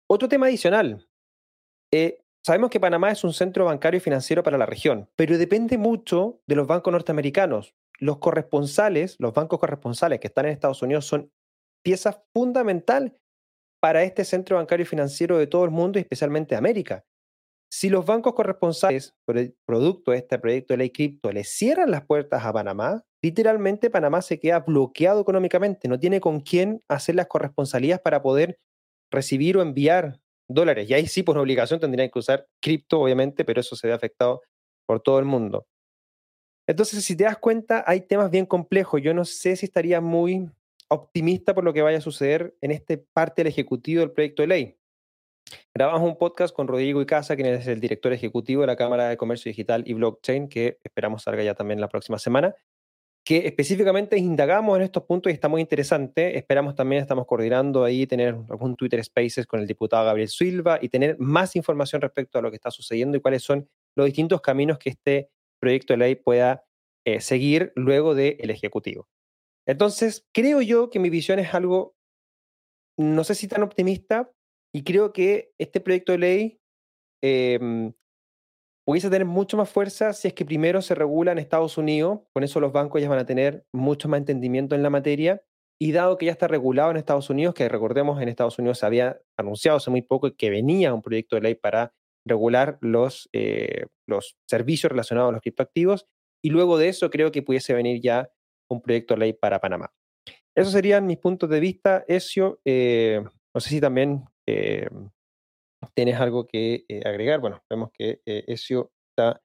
[0.09, 1.09] Otro tema adicional.
[1.93, 5.79] Eh, sabemos que Panamá es un centro bancario y financiero para la región, pero depende
[5.79, 7.75] mucho de los bancos norteamericanos.
[7.99, 11.33] Los corresponsales, los bancos corresponsales que están en Estados Unidos son
[11.83, 13.17] pieza fundamental
[13.81, 17.05] para este centro bancario y financiero de todo el mundo y especialmente de América.
[17.71, 21.91] Si los bancos corresponsales, por el producto de este proyecto de ley cripto, le cierran
[21.91, 27.15] las puertas a Panamá, literalmente Panamá se queda bloqueado económicamente, no tiene con quién hacer
[27.15, 28.59] las corresponsalías para poder
[29.11, 30.89] recibir o enviar dólares.
[30.89, 34.43] Y ahí sí, por obligación, tendrían que usar cripto, obviamente, pero eso se ve afectado
[34.87, 35.67] por todo el mundo.
[36.69, 39.01] Entonces, si te das cuenta, hay temas bien complejos.
[39.03, 40.51] Yo no sé si estaría muy
[40.93, 44.49] optimista por lo que vaya a suceder en este parte del ejecutivo del proyecto de
[44.49, 44.77] ley.
[45.75, 49.17] Grabamos un podcast con Rodrigo Icaza, quien es el director ejecutivo de la Cámara de
[49.17, 52.55] Comercio Digital y Blockchain, que esperamos salga ya también la próxima semana,
[53.25, 56.37] que específicamente indagamos en estos puntos y está muy interesante.
[56.37, 60.89] Esperamos también, estamos coordinando ahí, tener algún Twitter Spaces con el diputado Gabriel Silva y
[60.89, 64.79] tener más información respecto a lo que está sucediendo y cuáles son los distintos caminos
[64.79, 66.65] que este proyecto de ley pueda
[67.05, 69.09] eh, seguir luego del Ejecutivo.
[69.67, 71.95] Entonces, creo yo que mi visión es algo,
[72.99, 74.31] no sé si tan optimista,
[74.75, 76.59] y creo que este proyecto de ley
[77.23, 77.93] eh,
[78.87, 82.43] pudiese tener mucho más fuerza si es que primero se regula en Estados Unidos, con
[82.43, 85.43] eso los bancos ya van a tener mucho más entendimiento en la materia,
[85.81, 88.87] y dado que ya está regulado en Estados Unidos, que recordemos en Estados Unidos se
[88.87, 91.93] había anunciado hace muy poco que venía un proyecto de ley para
[92.27, 96.07] regular los, eh, los servicios relacionados a los criptoactivos,
[96.45, 98.31] y luego de eso creo que pudiese venir ya
[98.73, 99.93] un proyecto de ley para Panamá.
[100.55, 102.61] Esos serían mis puntos de vista, Ezio.
[102.65, 103.23] Eh,
[103.55, 104.89] no sé si también eh,
[105.95, 107.41] tienes algo que eh, agregar.
[107.41, 109.41] Bueno, vemos que Ezio está,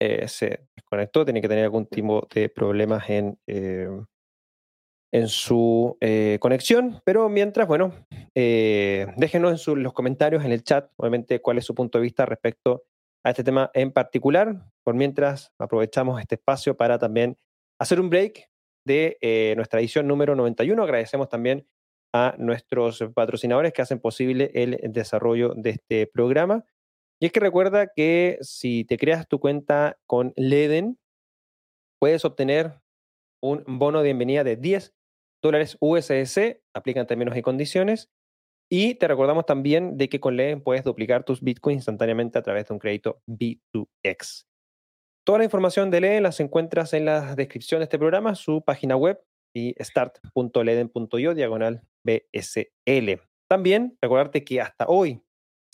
[0.00, 5.96] se desconectó, tiene que tener algún tipo de problemas en, en su
[6.38, 7.94] conexión, pero mientras, bueno,
[8.34, 12.84] déjenos en los comentarios en el chat, obviamente, cuál es su punto de vista respecto
[13.24, 14.54] a este tema en particular.
[14.84, 17.36] Por mientras, aprovechamos este espacio para también
[17.80, 18.50] hacer un break
[18.86, 20.82] de eh, nuestra edición número 91.
[20.82, 21.66] Agradecemos también
[22.14, 26.64] a nuestros patrocinadores que hacen posible el desarrollo de este programa.
[27.20, 30.98] Y es que recuerda que si te creas tu cuenta con Leden,
[31.98, 32.80] puedes obtener
[33.42, 34.94] un bono de bienvenida de 10
[35.42, 38.10] dólares USS, aplican términos y condiciones.
[38.70, 42.66] Y te recordamos también de que con Leden puedes duplicar tus bitcoins instantáneamente a través
[42.66, 44.44] de un crédito B2X.
[45.26, 48.94] Toda la información de Leden las encuentras en la descripción de este programa, su página
[48.94, 49.20] web
[49.52, 53.20] y start.leden.io diagonal BSL.
[53.50, 55.20] También recordarte que hasta hoy,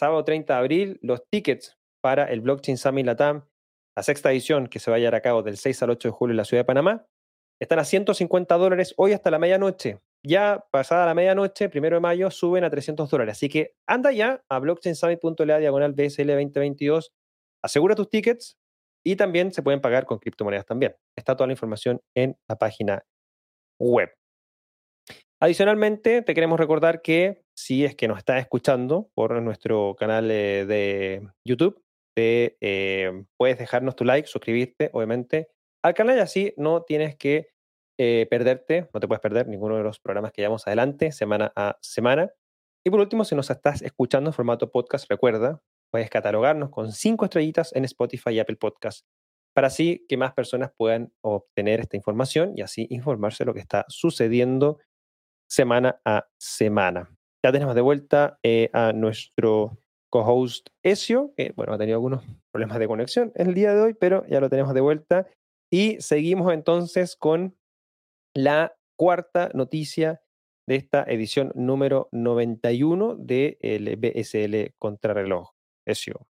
[0.01, 3.45] sábado 30 de abril, los tickets para el Blockchain Summit Latam,
[3.95, 6.13] la sexta edición que se va a llevar a cabo del 6 al 8 de
[6.13, 7.07] julio en la ciudad de Panamá,
[7.61, 10.01] están a 150 dólares hoy hasta la medianoche.
[10.25, 13.33] Ya pasada la medianoche, primero de mayo, suben a 300 dólares.
[13.37, 17.13] Así que anda ya a blockchainsummit.la diagonal BSL 2022,
[17.63, 18.57] asegura tus tickets,
[19.05, 20.95] y también se pueden pagar con criptomonedas también.
[21.17, 23.05] Está toda la información en la página
[23.81, 24.11] web.
[25.41, 30.65] Adicionalmente, te queremos recordar que si es que nos estás escuchando por nuestro canal eh,
[30.67, 31.83] de YouTube,
[32.17, 35.49] eh, puedes dejarnos tu like, suscribirte, obviamente,
[35.83, 37.49] al canal y así no tienes que
[37.99, 41.77] eh, perderte, no te puedes perder ninguno de los programas que llevamos adelante semana a
[41.81, 42.31] semana.
[42.85, 45.61] Y por último, si nos estás escuchando en formato podcast, recuerda
[45.93, 49.07] Puedes catalogarnos con cinco estrellitas en Spotify y Apple Podcast.
[49.55, 53.61] para así que más personas puedan obtener esta información y así informarse de lo que
[53.61, 54.79] está sucediendo
[55.47, 57.15] semana a semana.
[57.45, 59.79] Ya tenemos de vuelta eh, a nuestro
[60.11, 64.27] co-host Ezio, que bueno, ha tenido algunos problemas de conexión el día de hoy, pero
[64.29, 65.27] ya lo tenemos de vuelta.
[65.71, 67.55] Y seguimos entonces con
[68.35, 70.23] la cuarta noticia
[70.67, 75.52] de esta edición número 91 del BSL Contrarreloj.
[75.87, 76.27] Ezio.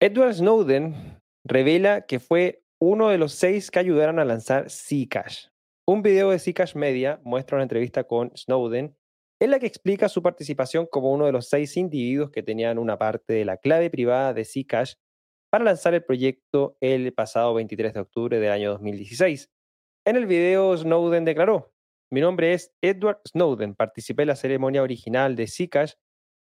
[0.00, 5.46] Edward Snowden revela que fue uno de los seis que ayudaron a lanzar Zcash.
[5.88, 8.96] Un video de Zcash Media muestra una entrevista con Snowden
[9.40, 12.98] en la que explica su participación como uno de los seis individuos que tenían una
[12.98, 14.94] parte de la clave privada de Zcash
[15.50, 19.50] para lanzar el proyecto el pasado 23 de octubre del año 2016.
[20.06, 21.72] En el video, Snowden declaró,
[22.10, 25.94] mi nombre es Edward Snowden, participé en la ceremonia original de Zcash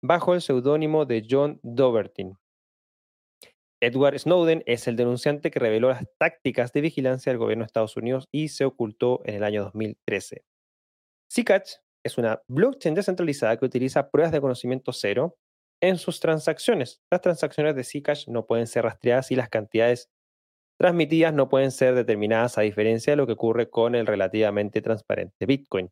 [0.03, 2.37] bajo el seudónimo de John Dovertin.
[3.81, 7.97] Edward Snowden es el denunciante que reveló las tácticas de vigilancia del gobierno de Estados
[7.97, 10.45] Unidos y se ocultó en el año 2013.
[11.33, 11.75] Zcash
[12.05, 15.37] es una blockchain descentralizada que utiliza pruebas de conocimiento cero
[15.81, 17.01] en sus transacciones.
[17.11, 20.11] Las transacciones de Zcash no pueden ser rastreadas y las cantidades
[20.79, 25.45] transmitidas no pueden ser determinadas a diferencia de lo que ocurre con el relativamente transparente
[25.45, 25.91] Bitcoin.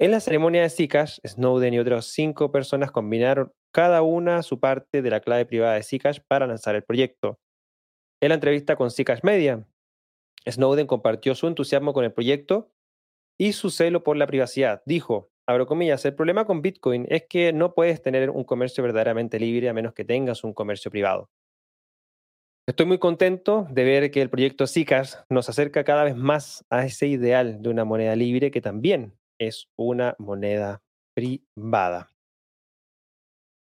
[0.00, 5.00] En la ceremonia de Zcash, Snowden y otras cinco personas combinaron cada una su parte
[5.00, 7.38] de la clave privada de Zcash para lanzar el proyecto.
[8.20, 9.64] En la entrevista con Zcash Media,
[10.48, 12.72] Snowden compartió su entusiasmo con el proyecto
[13.38, 14.82] y su celo por la privacidad.
[14.86, 19.38] Dijo, abro comillas, el problema con Bitcoin es que no puedes tener un comercio verdaderamente
[19.38, 21.30] libre a menos que tengas un comercio privado.
[22.68, 26.84] Estoy muy contento de ver que el proyecto Zcash nos acerca cada vez más a
[26.84, 30.80] ese ideal de una moneda libre que también es una moneda
[31.12, 32.08] privada.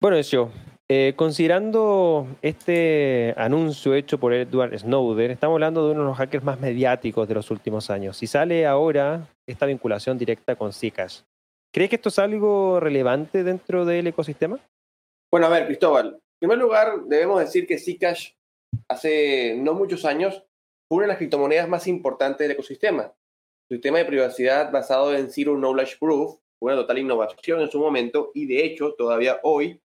[0.02, 0.52] Bueno, eso.
[0.90, 6.44] Eh, considerando este anuncio hecho por Edward Snowden, estamos hablando de uno de los hackers
[6.44, 8.24] más mediáticos de los últimos años.
[8.24, 11.22] Y sale ahora esta vinculación directa con Zcash.
[11.72, 14.60] ¿Crees que esto es algo relevante dentro del ecosistema?
[15.32, 16.14] Bueno, a ver, Cristóbal.
[16.16, 18.37] En primer lugar, debemos decir que Zcash
[18.90, 20.44] hace no muchos años
[20.88, 23.14] fue una de las criptomonedas más importantes del ecosistema.
[23.68, 27.80] Su sistema de privacidad basado en Zero Knowledge Proof fue una total innovación en su
[27.80, 29.82] momento y de hecho todavía hoy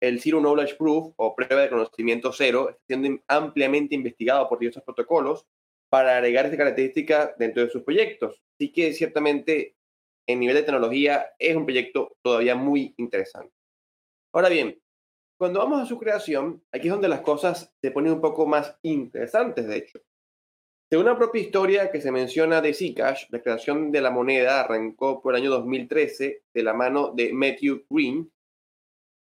[0.00, 4.82] el Zero Knowledge Proof o prueba de conocimiento cero está siendo ampliamente investigado por diversos
[4.82, 5.46] protocolos
[5.88, 8.42] para agregar esta característica dentro de sus proyectos.
[8.54, 9.76] Así que ciertamente
[10.26, 13.54] en nivel de tecnología es un proyecto todavía muy interesante.
[14.32, 14.78] Ahora bien,
[15.38, 18.76] cuando vamos a su creación, aquí es donde las cosas se ponen un poco más
[18.82, 20.00] interesantes, de hecho.
[20.88, 25.20] Según la propia historia que se menciona de Zcash, la creación de la moneda arrancó
[25.20, 28.32] por el año 2013 de la mano de Matthew Green,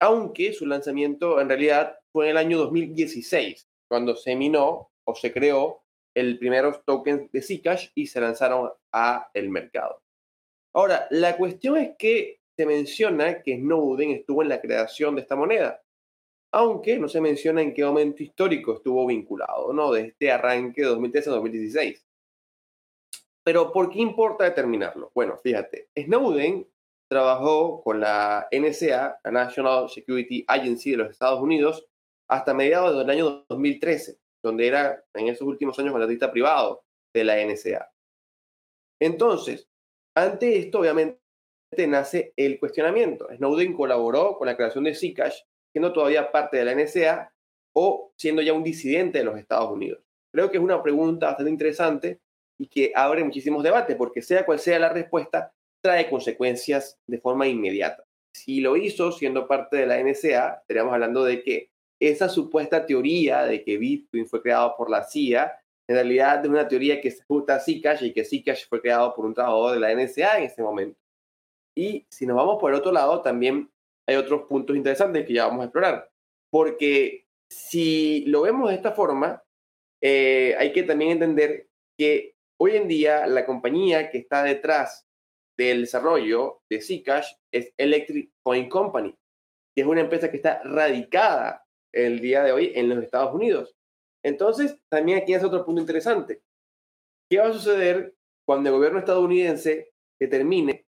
[0.01, 5.31] aunque su lanzamiento en realidad fue en el año 2016, cuando se minó o se
[5.31, 5.83] creó
[6.13, 10.01] el primeros tokens de Zcash y se lanzaron a el mercado.
[10.73, 15.37] Ahora, la cuestión es que se menciona que Snowden estuvo en la creación de esta
[15.37, 15.81] moneda,
[16.55, 19.91] aunque no se menciona en qué momento histórico estuvo vinculado, ¿no?
[19.91, 22.07] De este arranque de 2013 a 2016.
[23.43, 25.11] Pero ¿por qué importa determinarlo?
[25.13, 26.65] Bueno, fíjate, Snowden
[27.09, 31.85] trabajó con la NSA, la National Security Agency de los Estados Unidos,
[32.29, 37.35] hasta mediados del año 2013, donde era en esos últimos años contratista privado de la
[37.45, 37.91] NSA.
[39.01, 39.67] Entonces,
[40.15, 41.19] ante esto, obviamente,
[41.85, 43.27] nace el cuestionamiento.
[43.35, 45.41] Snowden colaboró con la creación de Zcash
[45.75, 47.33] siendo todavía parte de la NSA
[47.75, 49.99] o siendo ya un disidente de los Estados Unidos?
[50.33, 52.21] Creo que es una pregunta bastante interesante
[52.57, 55.53] y que abre muchísimos debates, porque sea cual sea la respuesta,
[55.83, 58.05] trae consecuencias de forma inmediata.
[58.33, 63.43] Si lo hizo siendo parte de la NSA, estaríamos hablando de que esa supuesta teoría
[63.43, 65.59] de que Bitcoin fue creado por la CIA,
[65.89, 69.13] en realidad es una teoría que se ajusta a Zcash y que Zcash fue creado
[69.13, 70.97] por un trabajador de la NSA en ese momento.
[71.75, 73.69] Y si nos vamos por el otro lado, también
[74.07, 76.09] hay otros puntos interesantes que ya vamos a explorar.
[76.51, 79.43] Porque si lo vemos de esta forma,
[80.01, 85.07] eh, hay que también entender que hoy en día la compañía que está detrás
[85.57, 89.15] del desarrollo de Zcash es Electric Coin Company,
[89.75, 93.75] que es una empresa que está radicada el día de hoy en los Estados Unidos.
[94.23, 96.41] Entonces, también aquí es otro punto interesante.
[97.29, 100.85] ¿Qué va a suceder cuando el gobierno estadounidense determine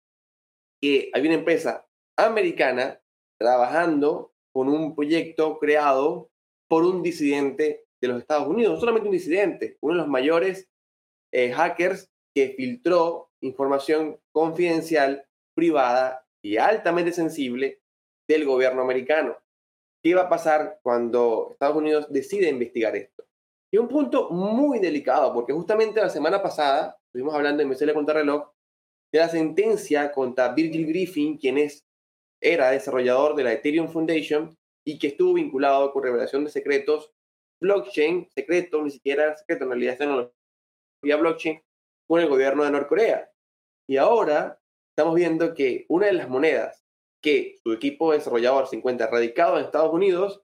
[0.82, 1.86] que hay una empresa
[2.28, 3.02] americana
[3.40, 6.30] trabajando con un proyecto creado
[6.68, 10.70] por un disidente de los Estados Unidos, no solamente un disidente, uno de los mayores
[11.32, 17.82] eh, hackers que filtró información confidencial, privada y altamente sensible
[18.28, 19.38] del gobierno americano.
[20.04, 23.24] qué va a pasar cuando Estados Unidos decide investigar esto.
[23.72, 28.52] Y un punto muy delicado, porque justamente la semana pasada estuvimos hablando en contra Contrarreloj
[29.14, 31.86] de la sentencia contra Virgil Griffin, quien es,
[32.42, 37.14] era desarrollador de la Ethereum Foundation y que estuvo vinculado con revelación de secretos,
[37.62, 41.62] blockchain, secreto, ni siquiera secreto, en realidad es tecnología blockchain,
[42.08, 43.32] con el gobierno de Norcorea.
[43.88, 46.84] Y ahora estamos viendo que una de las monedas
[47.22, 50.42] que su equipo desarrollador se encuentra radicado en Estados Unidos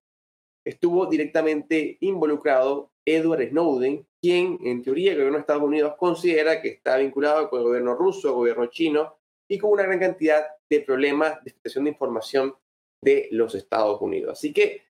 [0.64, 6.70] estuvo directamente involucrado Edward Snowden, quien en teoría el gobierno de Estados Unidos considera que
[6.70, 9.17] está vinculado con el gobierno ruso, el gobierno chino
[9.50, 12.56] y con una gran cantidad de problemas de expresión de información
[13.04, 14.34] de los Estados Unidos.
[14.34, 14.84] Así que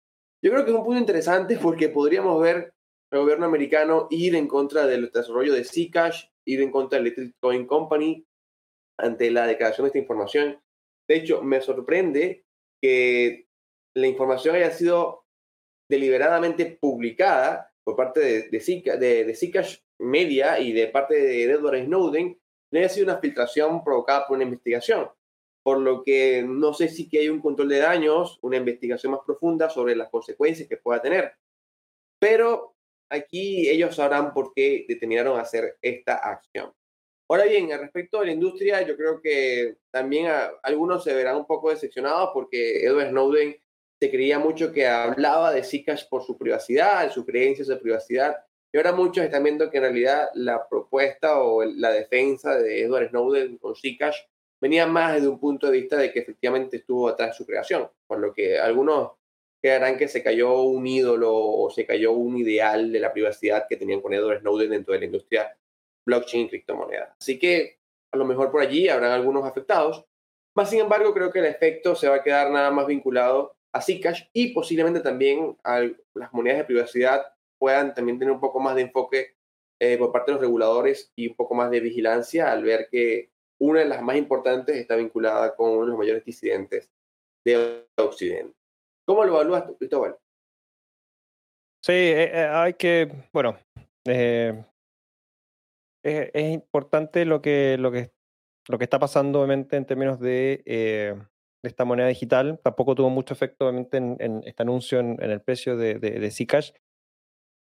[0.44, 2.74] yo creo que es un punto interesante porque podríamos ver
[3.12, 7.36] al gobierno americano ir en contra del desarrollo de Zcash, ir en contra del Electric
[7.40, 8.26] Coin Company
[9.00, 10.62] ante la declaración de esta información.
[11.08, 12.46] De hecho, me sorprende
[12.82, 13.48] que
[13.96, 15.26] la información haya sido
[15.90, 22.38] deliberadamente publicada por parte de, de, de, Zcash Media y de parte de Edward Snowden,
[22.72, 25.10] no haya sido una filtración provocada por una investigación.
[25.64, 29.22] Por lo que no sé si que hay un control de daños, una investigación más
[29.26, 31.34] profunda sobre las consecuencias que pueda tener.
[32.20, 32.76] Pero
[33.10, 36.74] aquí ellos sabrán por qué determinaron hacer esta acción.
[37.30, 40.32] Ahora bien, respecto a la industria, yo creo que también
[40.64, 43.58] algunos se verán un poco decepcionados porque Edward Snowden
[44.00, 48.38] se creía mucho que hablaba de Zcash por su privacidad, sus creencias de privacidad.
[48.74, 53.10] Y ahora muchos están viendo que en realidad la propuesta o la defensa de Edward
[53.10, 54.18] Snowden con Zcash
[54.60, 57.90] venía más desde un punto de vista de que efectivamente estuvo atrás de su creación,
[58.08, 59.12] por lo que algunos
[59.62, 63.78] creerán que se cayó un ídolo o se cayó un ideal de la privacidad que
[63.78, 65.58] tenían con Edward Snowden dentro de la industria
[66.06, 67.16] blockchain y criptomonedas.
[67.20, 67.80] Así que
[68.12, 70.06] a lo mejor por allí habrán algunos afectados,
[70.56, 73.82] más sin embargo creo que el efecto se va a quedar nada más vinculado a
[73.82, 75.82] Zcash y posiblemente también a
[76.14, 77.28] las monedas de privacidad
[77.58, 79.36] puedan también tener un poco más de enfoque
[79.80, 83.30] eh, por parte de los reguladores y un poco más de vigilancia al ver que
[83.60, 86.92] una de las más importantes está vinculada con uno de los mayores disidentes
[87.46, 88.56] de Occidente.
[89.06, 90.18] ¿Cómo lo evalúas tú, Cristóbal?
[91.84, 93.58] Sí, eh, eh, hay que, bueno,
[94.04, 94.56] es,
[96.34, 98.12] importante lo que, lo, que,
[98.68, 100.64] lo que está pasando obviamente en términos de
[101.68, 102.60] esta moneda digital.
[102.64, 106.72] Tampoco tuvo mucho efecto, obviamente, en, este anuncio en, el precio de, de, Zcash.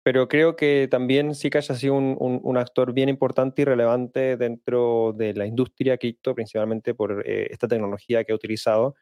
[0.06, 5.34] Pero creo que también Zcash ha sido un, actor bien importante y relevante dentro de
[5.34, 8.94] la industria cripto, principalmente por eh, esta tecnología que ha utilizado.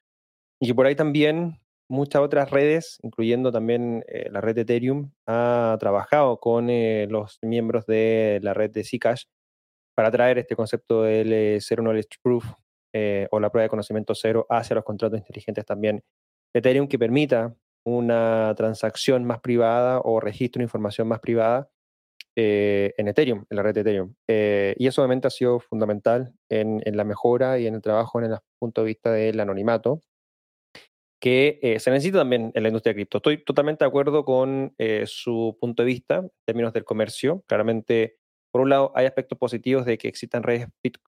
[0.61, 5.11] Y que por ahí también muchas otras redes, incluyendo también eh, la red de Ethereum,
[5.27, 9.25] ha trabajado con eh, los miembros de la red de Zcash
[9.95, 12.45] para traer este concepto del Zero Knowledge Proof
[13.31, 16.03] o la prueba de conocimiento cero hacia los contratos inteligentes también
[16.53, 17.55] Ethereum que permita
[17.85, 21.69] una transacción más privada o registro de información más privada
[22.35, 24.15] eh, en Ethereum, en la red de Ethereum.
[24.27, 28.31] Eh, y eso obviamente ha sido fundamental en, la mejora y en el trabajo en
[28.31, 30.01] el punto de vista del anonimato,
[31.21, 33.19] que se necesita también en la industria de cripto.
[33.19, 34.75] Estoy totalmente de acuerdo con
[35.05, 37.45] su punto de vista en términos del comercio.
[37.47, 38.17] Claramente
[38.53, 40.67] por un lado, hay aspectos positivos de que existan redes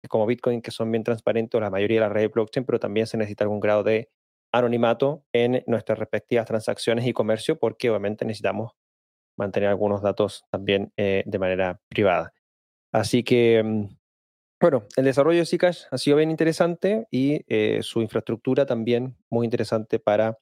[0.07, 3.17] como Bitcoin que son bien transparentes, la mayoría de las redes blockchain, pero también se
[3.17, 4.09] necesita algún grado de
[4.57, 8.73] anonimato en nuestras respectivas transacciones y comercio, porque obviamente necesitamos
[9.37, 12.33] mantener algunos datos también eh, de manera privada.
[12.93, 13.97] Así que, mm,
[14.61, 19.45] bueno, el desarrollo de Zcash ha sido bien interesante y eh, su infraestructura también muy
[19.45, 20.39] interesante para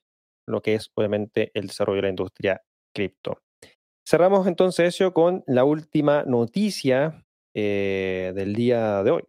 [0.48, 2.62] lo que es obviamente el desarrollo de la industria
[2.94, 3.42] cripto.
[4.08, 9.24] Cerramos entonces eso con la última noticia eh, del día de hoy.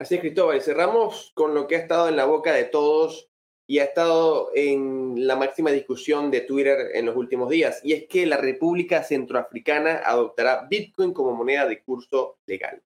[0.00, 0.60] Así es, Cristóbal.
[0.60, 3.30] Cerramos con lo que ha estado en la boca de todos
[3.66, 8.06] y ha estado en la máxima discusión de Twitter en los últimos días, y es
[8.06, 12.82] que la República Centroafricana adoptará Bitcoin como moneda de curso legal.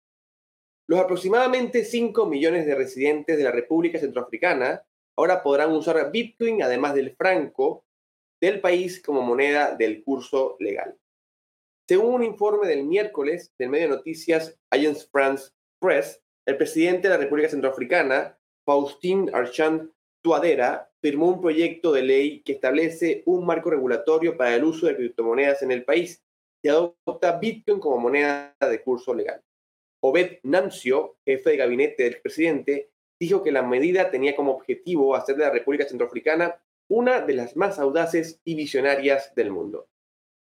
[0.86, 4.84] Los aproximadamente 5 millones de residentes de la República Centroafricana
[5.16, 7.84] ahora podrán usar Bitcoin, además del franco,
[8.40, 10.96] del país como moneda del curso legal.
[11.88, 15.50] Según un informe del miércoles del medio de noticias Agence France
[15.80, 19.90] Press, el presidente de la República Centroafricana, Faustin Archand
[20.22, 24.96] Tuadera, firmó un proyecto de ley que establece un marco regulatorio para el uso de
[24.96, 26.22] criptomonedas en el país
[26.62, 29.42] y adopta Bitcoin como moneda de curso legal.
[30.00, 32.90] Obed Nancio, jefe de gabinete del presidente,
[33.20, 37.56] dijo que la medida tenía como objetivo hacer de la República Centroafricana una de las
[37.56, 39.88] más audaces y visionarias del mundo.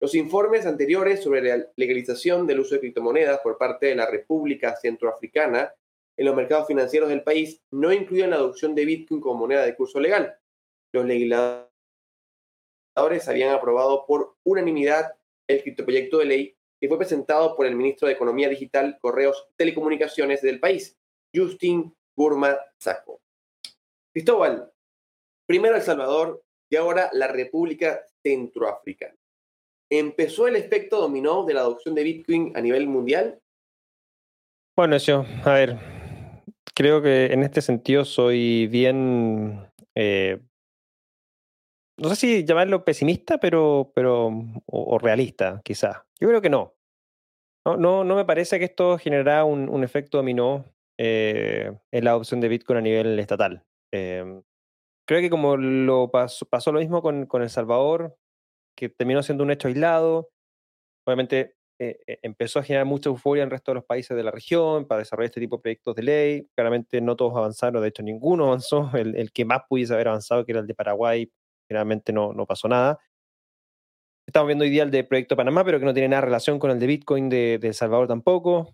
[0.01, 4.75] Los informes anteriores sobre la legalización del uso de criptomonedas por parte de la República
[4.75, 5.73] Centroafricana
[6.17, 9.75] en los mercados financieros del país no incluían la adopción de Bitcoin como moneda de
[9.75, 10.37] curso legal.
[10.93, 11.69] Los legisladores
[13.27, 15.15] habían aprobado por unanimidad
[15.49, 19.55] el criptoproyecto de ley que fue presentado por el ministro de Economía Digital, Correos y
[19.57, 20.99] Telecomunicaciones del país,
[21.35, 23.21] Justin Burma Saco.
[24.13, 24.71] Cristóbal,
[25.47, 29.17] primero El Salvador y ahora la República Centroafricana.
[29.91, 33.41] ¿Empezó el efecto dominó de la adopción de Bitcoin a nivel mundial?
[34.75, 35.79] Bueno, yo, a ver,
[36.75, 40.41] creo que en este sentido soy bien, eh,
[41.99, 44.31] no sé si llamarlo pesimista, pero, pero
[44.67, 45.99] o, realista, quizás.
[46.21, 46.75] Yo creo que no.
[47.65, 50.65] No, no, no me parece que esto generará un, un efecto dominó
[50.99, 53.65] eh, en la adopción de Bitcoin a nivel estatal.
[53.93, 54.43] Em,
[55.07, 58.17] creo que como lo pasó, pasó lo mismo con, con El Salvador,
[58.77, 60.31] que terminó siendo un hecho aislado,
[61.07, 64.23] obviamente eh, eh, empezó a generar mucha euforia en el resto de los países de
[64.23, 66.49] la región para desarrollar este tipo de proyectos de ley.
[66.55, 68.91] Claramente no todos avanzaron, de hecho ninguno avanzó.
[68.95, 71.31] El, que más pudiese haber avanzado, que era el de Paraguay,
[71.69, 72.99] generalmente no, no pasó nada.
[74.27, 76.71] Estamos viendo hoy día el de Proyecto Panamá, pero que no tiene nada relación con
[76.71, 78.73] el de Bitcoin de, de El Salvador tampoco.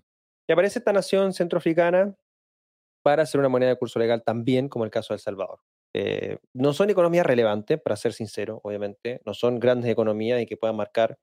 [0.49, 2.15] Y aparece esta nación centroafricana
[3.03, 5.61] para hacer una moneda de curso legal también, como el caso de El Salvador.
[5.95, 10.57] Eh, no son economías relevantes, para ser sincero, obviamente, no son grandes economías y que
[10.57, 11.19] puedan marcar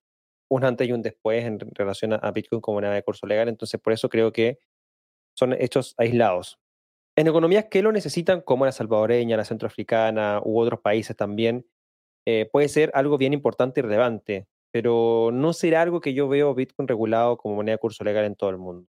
[0.50, 3.50] un antes y un después en relación a, Bitcoin como moneda de curso legal.
[3.50, 4.60] Entonces, por eso creo que
[5.36, 6.60] son hechos aislados.
[7.18, 11.66] En economías que lo necesitan, como la salvadoreña, la centroafricana u otros países también,
[12.26, 16.54] eh, puede ser algo bien importante y relevante, pero no será algo que yo veo
[16.54, 18.88] Bitcoin regulado como moneda de curso legal en todo el mundo.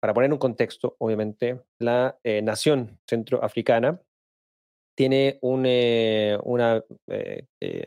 [0.00, 4.00] Para poner un contexto, obviamente, la eh, nación centroafricana
[4.96, 6.84] tiene un, eh, una,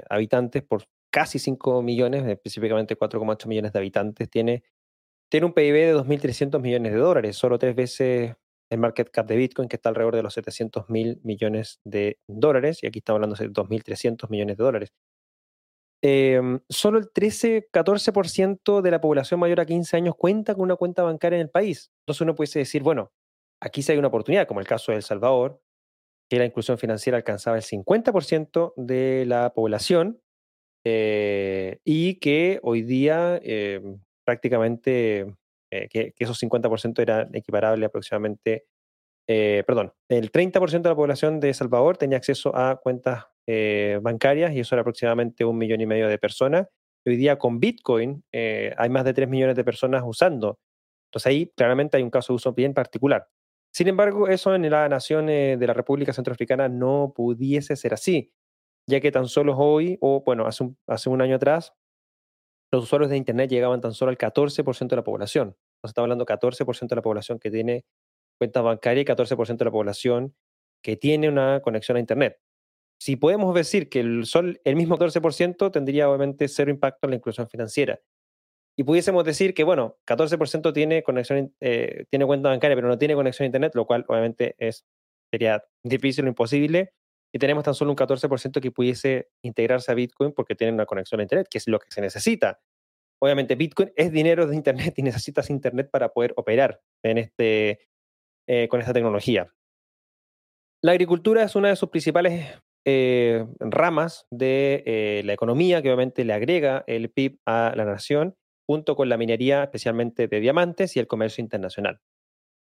[0.10, 4.64] habitantes por casi 5 millones, específicamente 4,8 millones de habitantes, tiene,
[5.30, 8.36] tiene un PIB de 2.300 millones de dólares, solo tres veces
[8.72, 12.82] el market cap de Bitcoin, que está alrededor de los 700 mil millones de dólares,
[12.82, 14.94] y aquí estamos hablando de 2.300 millones de dólares.
[16.04, 21.04] Em, solo el 13-14% de la población mayor a 15 años cuenta con una cuenta
[21.04, 21.92] bancaria en el país.
[22.04, 23.12] Entonces uno puede decir, bueno,
[23.62, 25.62] aquí sí hay una oportunidad, como el caso de El Salvador,
[26.30, 30.22] que la inclusión financiera alcanzaba el 50% de la población
[30.84, 35.36] eh, y que hoy día em, prácticamente
[35.72, 38.66] eh, que, esos 50% eran equiparables aproximadamente,
[39.28, 43.26] eh, perdón, el 30% de la población de Salvador tenía acceso a cuentas
[44.02, 46.70] bancarias y eso era aproximadamente un millón y medio de personas.
[47.06, 50.58] Hoy día con Bitcoin hay más de 3 millones de personas usando.
[51.10, 53.28] Entonces ahí claramente hay un caso de uso bien particular.
[53.74, 58.32] Sin embargo, eso en la nación de la República Centroafricana no pudiese ser así
[58.88, 61.74] ya que tan solo hoy, o bueno, hace un, hace un año atrás,
[62.72, 65.50] los usuarios de Internet llegaban tan solo al 14% de la población.
[65.50, 67.86] Entonces estamos hablando 14% de la población que tiene
[68.38, 70.36] cuenta bancaria y 14% de la población
[70.84, 72.40] que tiene una conexión a Internet.
[73.00, 77.16] Si podemos decir que el, sol, el mismo 14% tendría obviamente cero impacto en la
[77.18, 78.00] inclusión financiera.
[78.78, 83.16] Y pudiésemos decir que, bueno, 14% tiene, conexión, eh, tiene cuenta bancaria, pero no tiene
[83.16, 84.86] conexión a Internet, lo cual obviamente es,
[85.32, 86.94] sería difícil o imposible
[87.34, 91.20] y tenemos tan solo un 14% que pudiese integrarse a Bitcoin porque tienen una conexión
[91.20, 92.60] a Internet, que es lo que se necesita.
[93.22, 97.88] Obviamente Bitcoin es dinero de Internet y necesitas Internet para poder operar en este,
[98.48, 99.54] eh, con esta tecnología.
[100.84, 106.26] La agricultura es una de sus principales eh, ramas de eh, la economía que obviamente
[106.26, 108.36] le agrega el PIB a la nación,
[108.68, 112.00] junto con la minería, especialmente de diamantes y el comercio internacional.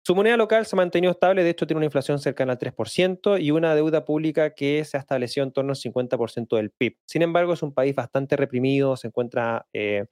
[0.07, 3.41] Su moneda local se ha mantenido estable, de hecho tiene una inflación cercana al 3%
[3.41, 6.97] y una deuda pública que se ha establecido en torno al 50% del PIB.
[7.07, 10.05] Sin embargo, es un país bastante reprimido, se encuentra eh,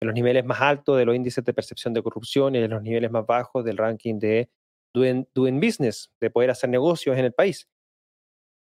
[0.00, 2.82] en los niveles más altos de los índices de percepción de corrupción y en los
[2.82, 4.48] niveles más bajos del ranking de
[4.94, 7.68] doing, doing business, de poder hacer negocios en el país.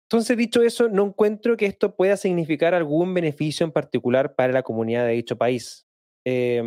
[0.08, 4.62] Entonces, dicho eso, no encuentro que esto pueda significar algún beneficio en particular para la
[4.62, 5.88] comunidad de dicho país.
[6.28, 6.62] Eh,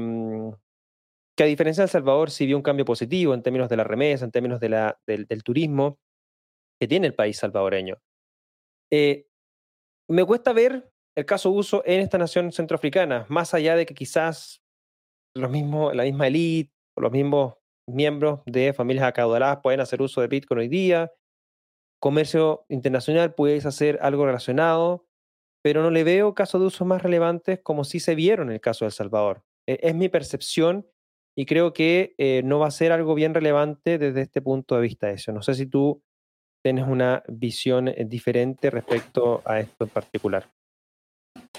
[1.37, 3.84] que a diferencia de El Salvador sí vio un cambio positivo en términos de la
[3.84, 5.99] remesa, en términos del, turismo
[6.80, 7.99] que tiene el país salvadoreño.
[8.91, 9.26] Eh,
[10.09, 14.62] me cuesta ver el caso uso en esta nación centroafricana, más allá de que quizás
[15.34, 17.55] los mismos, la misma élite o los mismos
[17.89, 21.12] miembros de familias acaudaladas pueden hacer uso de Bitcoin hoy día.
[22.01, 25.07] Comercio internacional puede hacer algo relacionado,
[25.62, 28.61] pero no le veo casos de uso más relevantes como sí se vieron en el
[28.61, 29.45] caso de El Salvador.
[29.66, 30.87] E, es mi percepción
[31.37, 34.80] y creo que eh, no va a ser algo bien relevante desde este punto de
[34.80, 35.32] vista eso.
[35.32, 36.03] No sé si tú
[36.64, 40.51] tienes una visión eh, diferente respecto a esto en particular.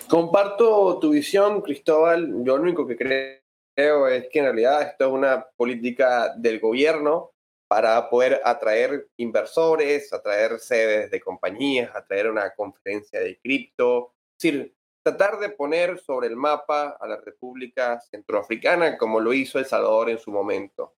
[0.09, 2.43] Comparto tu visión, Cristóbal.
[2.43, 7.31] Yo lo único que creo es que en realidad esto es una política del gobierno
[7.69, 14.73] para poder atraer inversores, atraer sedes de compañías, atraer una conferencia de cripto, decir,
[15.07, 20.09] tratar de poner sobre el mapa a la República Centroafricana como lo hizo El Salvador
[20.09, 20.95] en su momento.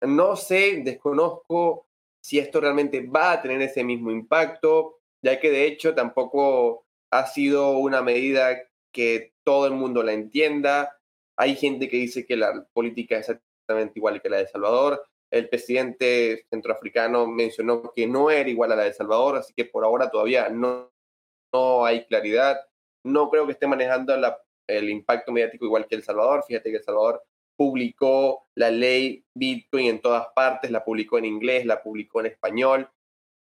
[0.00, 1.86] No sé, desconozco
[2.22, 7.26] si esto realmente va a tener ese mismo impacto, ya que de hecho tampoco ha
[7.26, 10.98] sido una medida que todo el mundo la entienda.
[11.36, 15.06] Hay gente que dice que la política es exactamente igual que la de El Salvador.
[15.30, 19.66] El presidente centroafricano mencionó que no era igual a la de El Salvador, así que
[19.66, 20.90] por ahora todavía no,
[21.52, 22.58] no hay claridad.
[23.04, 24.14] No creo que esté manejando
[24.66, 26.44] el impacto mediático igual que El Salvador.
[26.46, 27.22] Fíjate que El Salvador
[27.56, 32.90] publicó la ley Bitcoin en todas partes, la publicó en inglés, la publicó en español.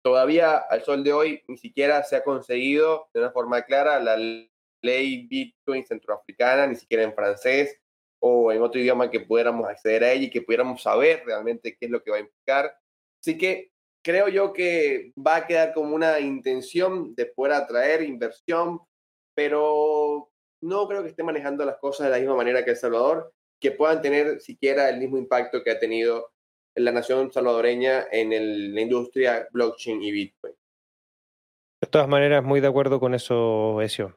[0.04, 4.16] Todavía al sol de hoy ni siquiera se ha conseguido de una forma clara la
[4.16, 7.78] ley Bitcoin centroafricana, ni siquiera en francés
[8.20, 11.86] o en otro idioma que pudiéramos acceder a ella y que pudiéramos saber realmente qué
[11.86, 12.76] es lo que va a implicar.
[13.20, 13.70] Así que
[14.04, 18.80] creo yo que va a quedar como una intención de poder atraer inversión,
[19.35, 20.30] pero
[20.62, 23.70] no creo que esté manejando las cosas de la misma manera que El Salvador que
[23.70, 26.33] puedan tener siquiera el mismo impacto que ha tenido
[26.74, 30.55] la nación salvadoreña en la industria blockchain y Bitcoin.
[31.80, 34.16] De todas maneras, muy de acuerdo con eso, Ezio.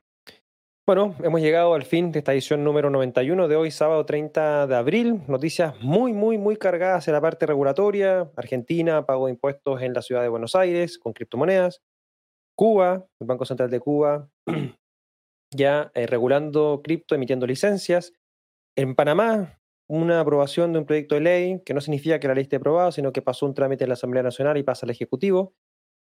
[0.87, 4.75] Bueno, hemos llegado al fin de esta edición número 91 de hoy, sábado 30 de
[4.75, 5.21] abril.
[5.27, 8.31] Noticias muy, muy, muy cargadas en la parte regulatoria.
[8.35, 11.81] Argentina, pago de impuestos en la ciudad de Buenos Aires con criptomonedas.
[12.55, 14.29] Cuba, el Banco Central de Cuba,
[15.55, 18.13] ya eh, regulando cripto, emitiendo licencias.
[18.75, 22.43] En Panamá, una aprobación de un proyecto de ley, que no significa que la ley
[22.43, 25.53] esté aprobada, sino que pasó un trámite en la Asamblea Nacional y pasa al Ejecutivo.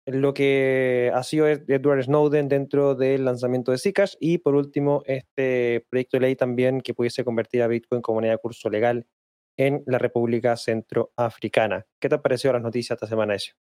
[0.06, 4.16] Lo que ha sido Edward Snowden dentro del lanzamiento de Zcash.
[4.20, 8.32] Y por último, este proyecto de ley también que pudiese convertir a Bitcoin como moneda
[8.32, 9.06] de curso legal
[9.58, 11.86] en la República Centroafricana.
[12.00, 13.54] ¿Qué te ha parecido las noticias esta semana, eso?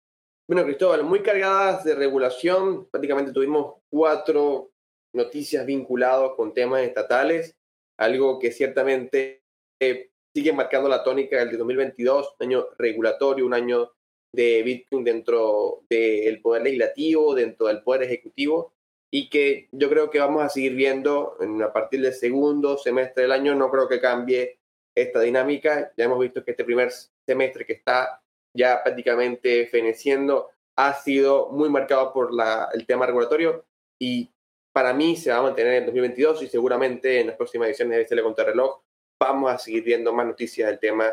[0.48, 2.88] Bueno, Cristóbal, muy cargadas de regulación.
[2.88, 4.70] Prácticamente tuvimos cuatro
[5.12, 7.58] noticias vinculadas con temas estatales
[7.98, 9.42] algo que ciertamente
[9.80, 13.92] eh, sigue marcando la tónica del 2022, un año regulatorio, un año
[14.32, 18.72] de Bitcoin dentro del poder legislativo, dentro del poder ejecutivo,
[19.10, 23.32] y que yo creo que vamos a seguir viendo a partir del segundo semestre del
[23.32, 24.58] año, no creo que cambie
[24.94, 25.92] esta dinámica.
[25.96, 26.90] Ya hemos visto que este primer
[27.26, 28.22] semestre que está
[28.54, 33.64] ya prácticamente feneciendo ha sido muy marcado por la, el tema regulatorio
[33.98, 34.30] y
[34.78, 38.04] para mí se va a mantener en 2022 y seguramente en las próximas ediciones de
[38.04, 38.80] BCL Contrarreloj
[39.20, 41.10] vamos a seguir viendo más noticias del tema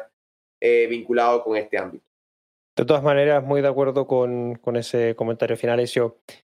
[0.62, 2.06] eh, vinculado con este ámbito.
[2.78, 5.84] De todas maneras, muy de acuerdo con, con ese comentario final.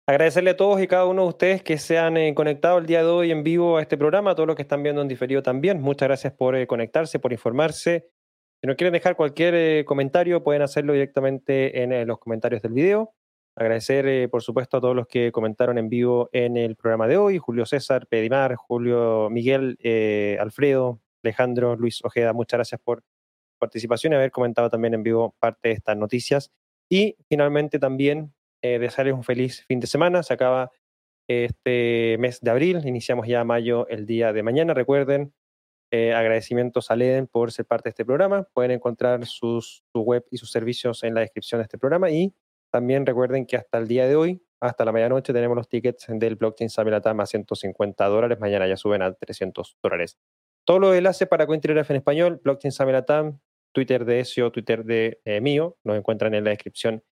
[0.09, 3.03] Agradecerle a todos y cada uno de ustedes que se han eh, conectado el día
[3.03, 5.43] de hoy en vivo a este programa, a todos los que están viendo en diferido
[5.43, 5.83] también.
[5.83, 8.09] Muchas gracias por eh, conectarse, por informarse.
[8.59, 13.13] Si no quieren dejar cualquier comentario, pueden hacerlo directamente en los comentarios del video.
[13.55, 17.17] Agradecer, eh, por supuesto, a todos los que comentaron en vivo en el programa de
[17.17, 17.37] hoy.
[17.37, 23.03] Julio César, Pedimar, Julio Miguel, eh, Alfredo, Alejandro, Luis Ojeda, muchas gracias por
[23.59, 26.51] participación y haber comentado también en vivo parte de estas noticias.
[26.89, 28.33] Y finalmente también
[28.63, 30.23] eh, desearles un feliz fin de semana.
[30.23, 30.71] Se acaba
[31.27, 34.73] este mes de abril, iniciamos ya mayo el día de mañana.
[34.73, 35.33] Recuerden,
[35.91, 38.47] agradecimientos a Leden por ser parte de este programa.
[38.51, 42.33] Pueden encontrar sus, su web y sus servicios en la descripción de este programa y
[42.73, 46.35] también recuerden que hasta el día de hoy, hasta la medianoche, tenemos los tickets del
[46.35, 48.39] blockchain Samilatam a 150 dólares.
[48.39, 50.17] Mañana ya suben a 300 dólares.
[50.65, 53.39] Todos los enlaces para CoinTelegraph en español, blockchain Samilatam,
[53.73, 57.03] Twitter de Ezio, Twitter de eh, mío, nos encuentran en la descripción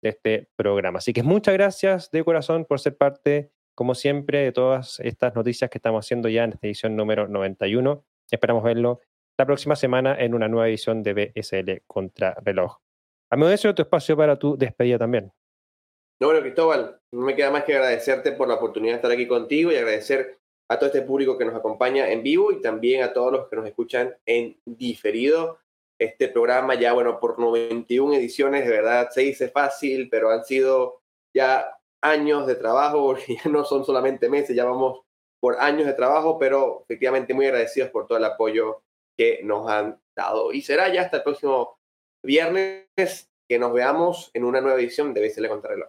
[0.00, 1.00] de este programa.
[1.00, 5.68] Así que muchas gracias de corazón por ser parte, como siempre, de todas estas noticias
[5.68, 8.06] que estamos haciendo ya en esta edición número 91.
[8.30, 9.00] Esperamos verlo
[9.36, 12.78] la próxima semana en una nueva edición de BSL Contra Reloj.
[13.30, 15.32] Amigo de eso, tu espacio para tu despedida también.
[16.20, 19.26] No, bueno, Cristóbal, no me queda más que agradecerte por la oportunidad de estar aquí
[19.26, 23.12] contigo y agradecer a todo este público que nos acompaña en vivo y también a
[23.12, 25.58] todos los que nos escuchan en diferido.
[25.98, 31.00] Este programa ya, bueno, por 91 ediciones, de verdad, se dice fácil, pero han sido
[31.34, 35.00] ya años de trabajo, ya no son solamente meses, ya vamos
[35.40, 38.82] por años de trabajo, pero efectivamente muy agradecidos por todo el apoyo
[39.16, 40.52] que nos han dado.
[40.52, 41.79] Y será ya hasta el próximo
[42.22, 45.88] viernes que nos veamos en una nueva edición de BCL Contrarreloj.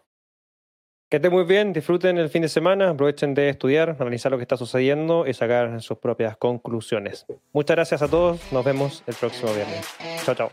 [1.10, 4.44] Que esté muy bien, disfruten el fin de semana, aprovechen de estudiar, analizar lo que
[4.44, 7.26] está sucediendo y sacar sus propias conclusiones.
[7.52, 9.86] Muchas gracias a todos, nos vemos el próximo viernes.
[10.24, 10.50] Chao, chao.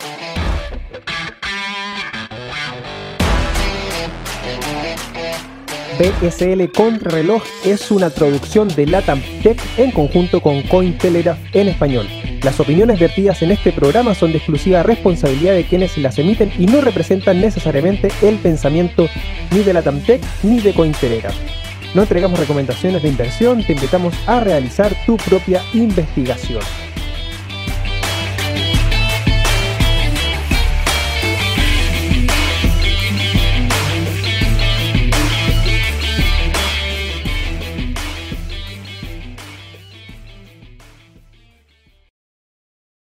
[5.99, 12.07] BSL Contrarreloj es una traducción de Latam Tech en conjunto con Cointelegraph en español.
[12.45, 16.67] Las opiniones vertidas en este programa son de exclusiva responsabilidad de quienes las emiten y
[16.67, 19.09] no representan necesariamente el pensamiento
[19.51, 21.35] ni de la TAMTEC ni de Cointelegraph.
[21.95, 26.63] No entregamos recomendaciones de inversión, te invitamos a realizar tu propia investigación.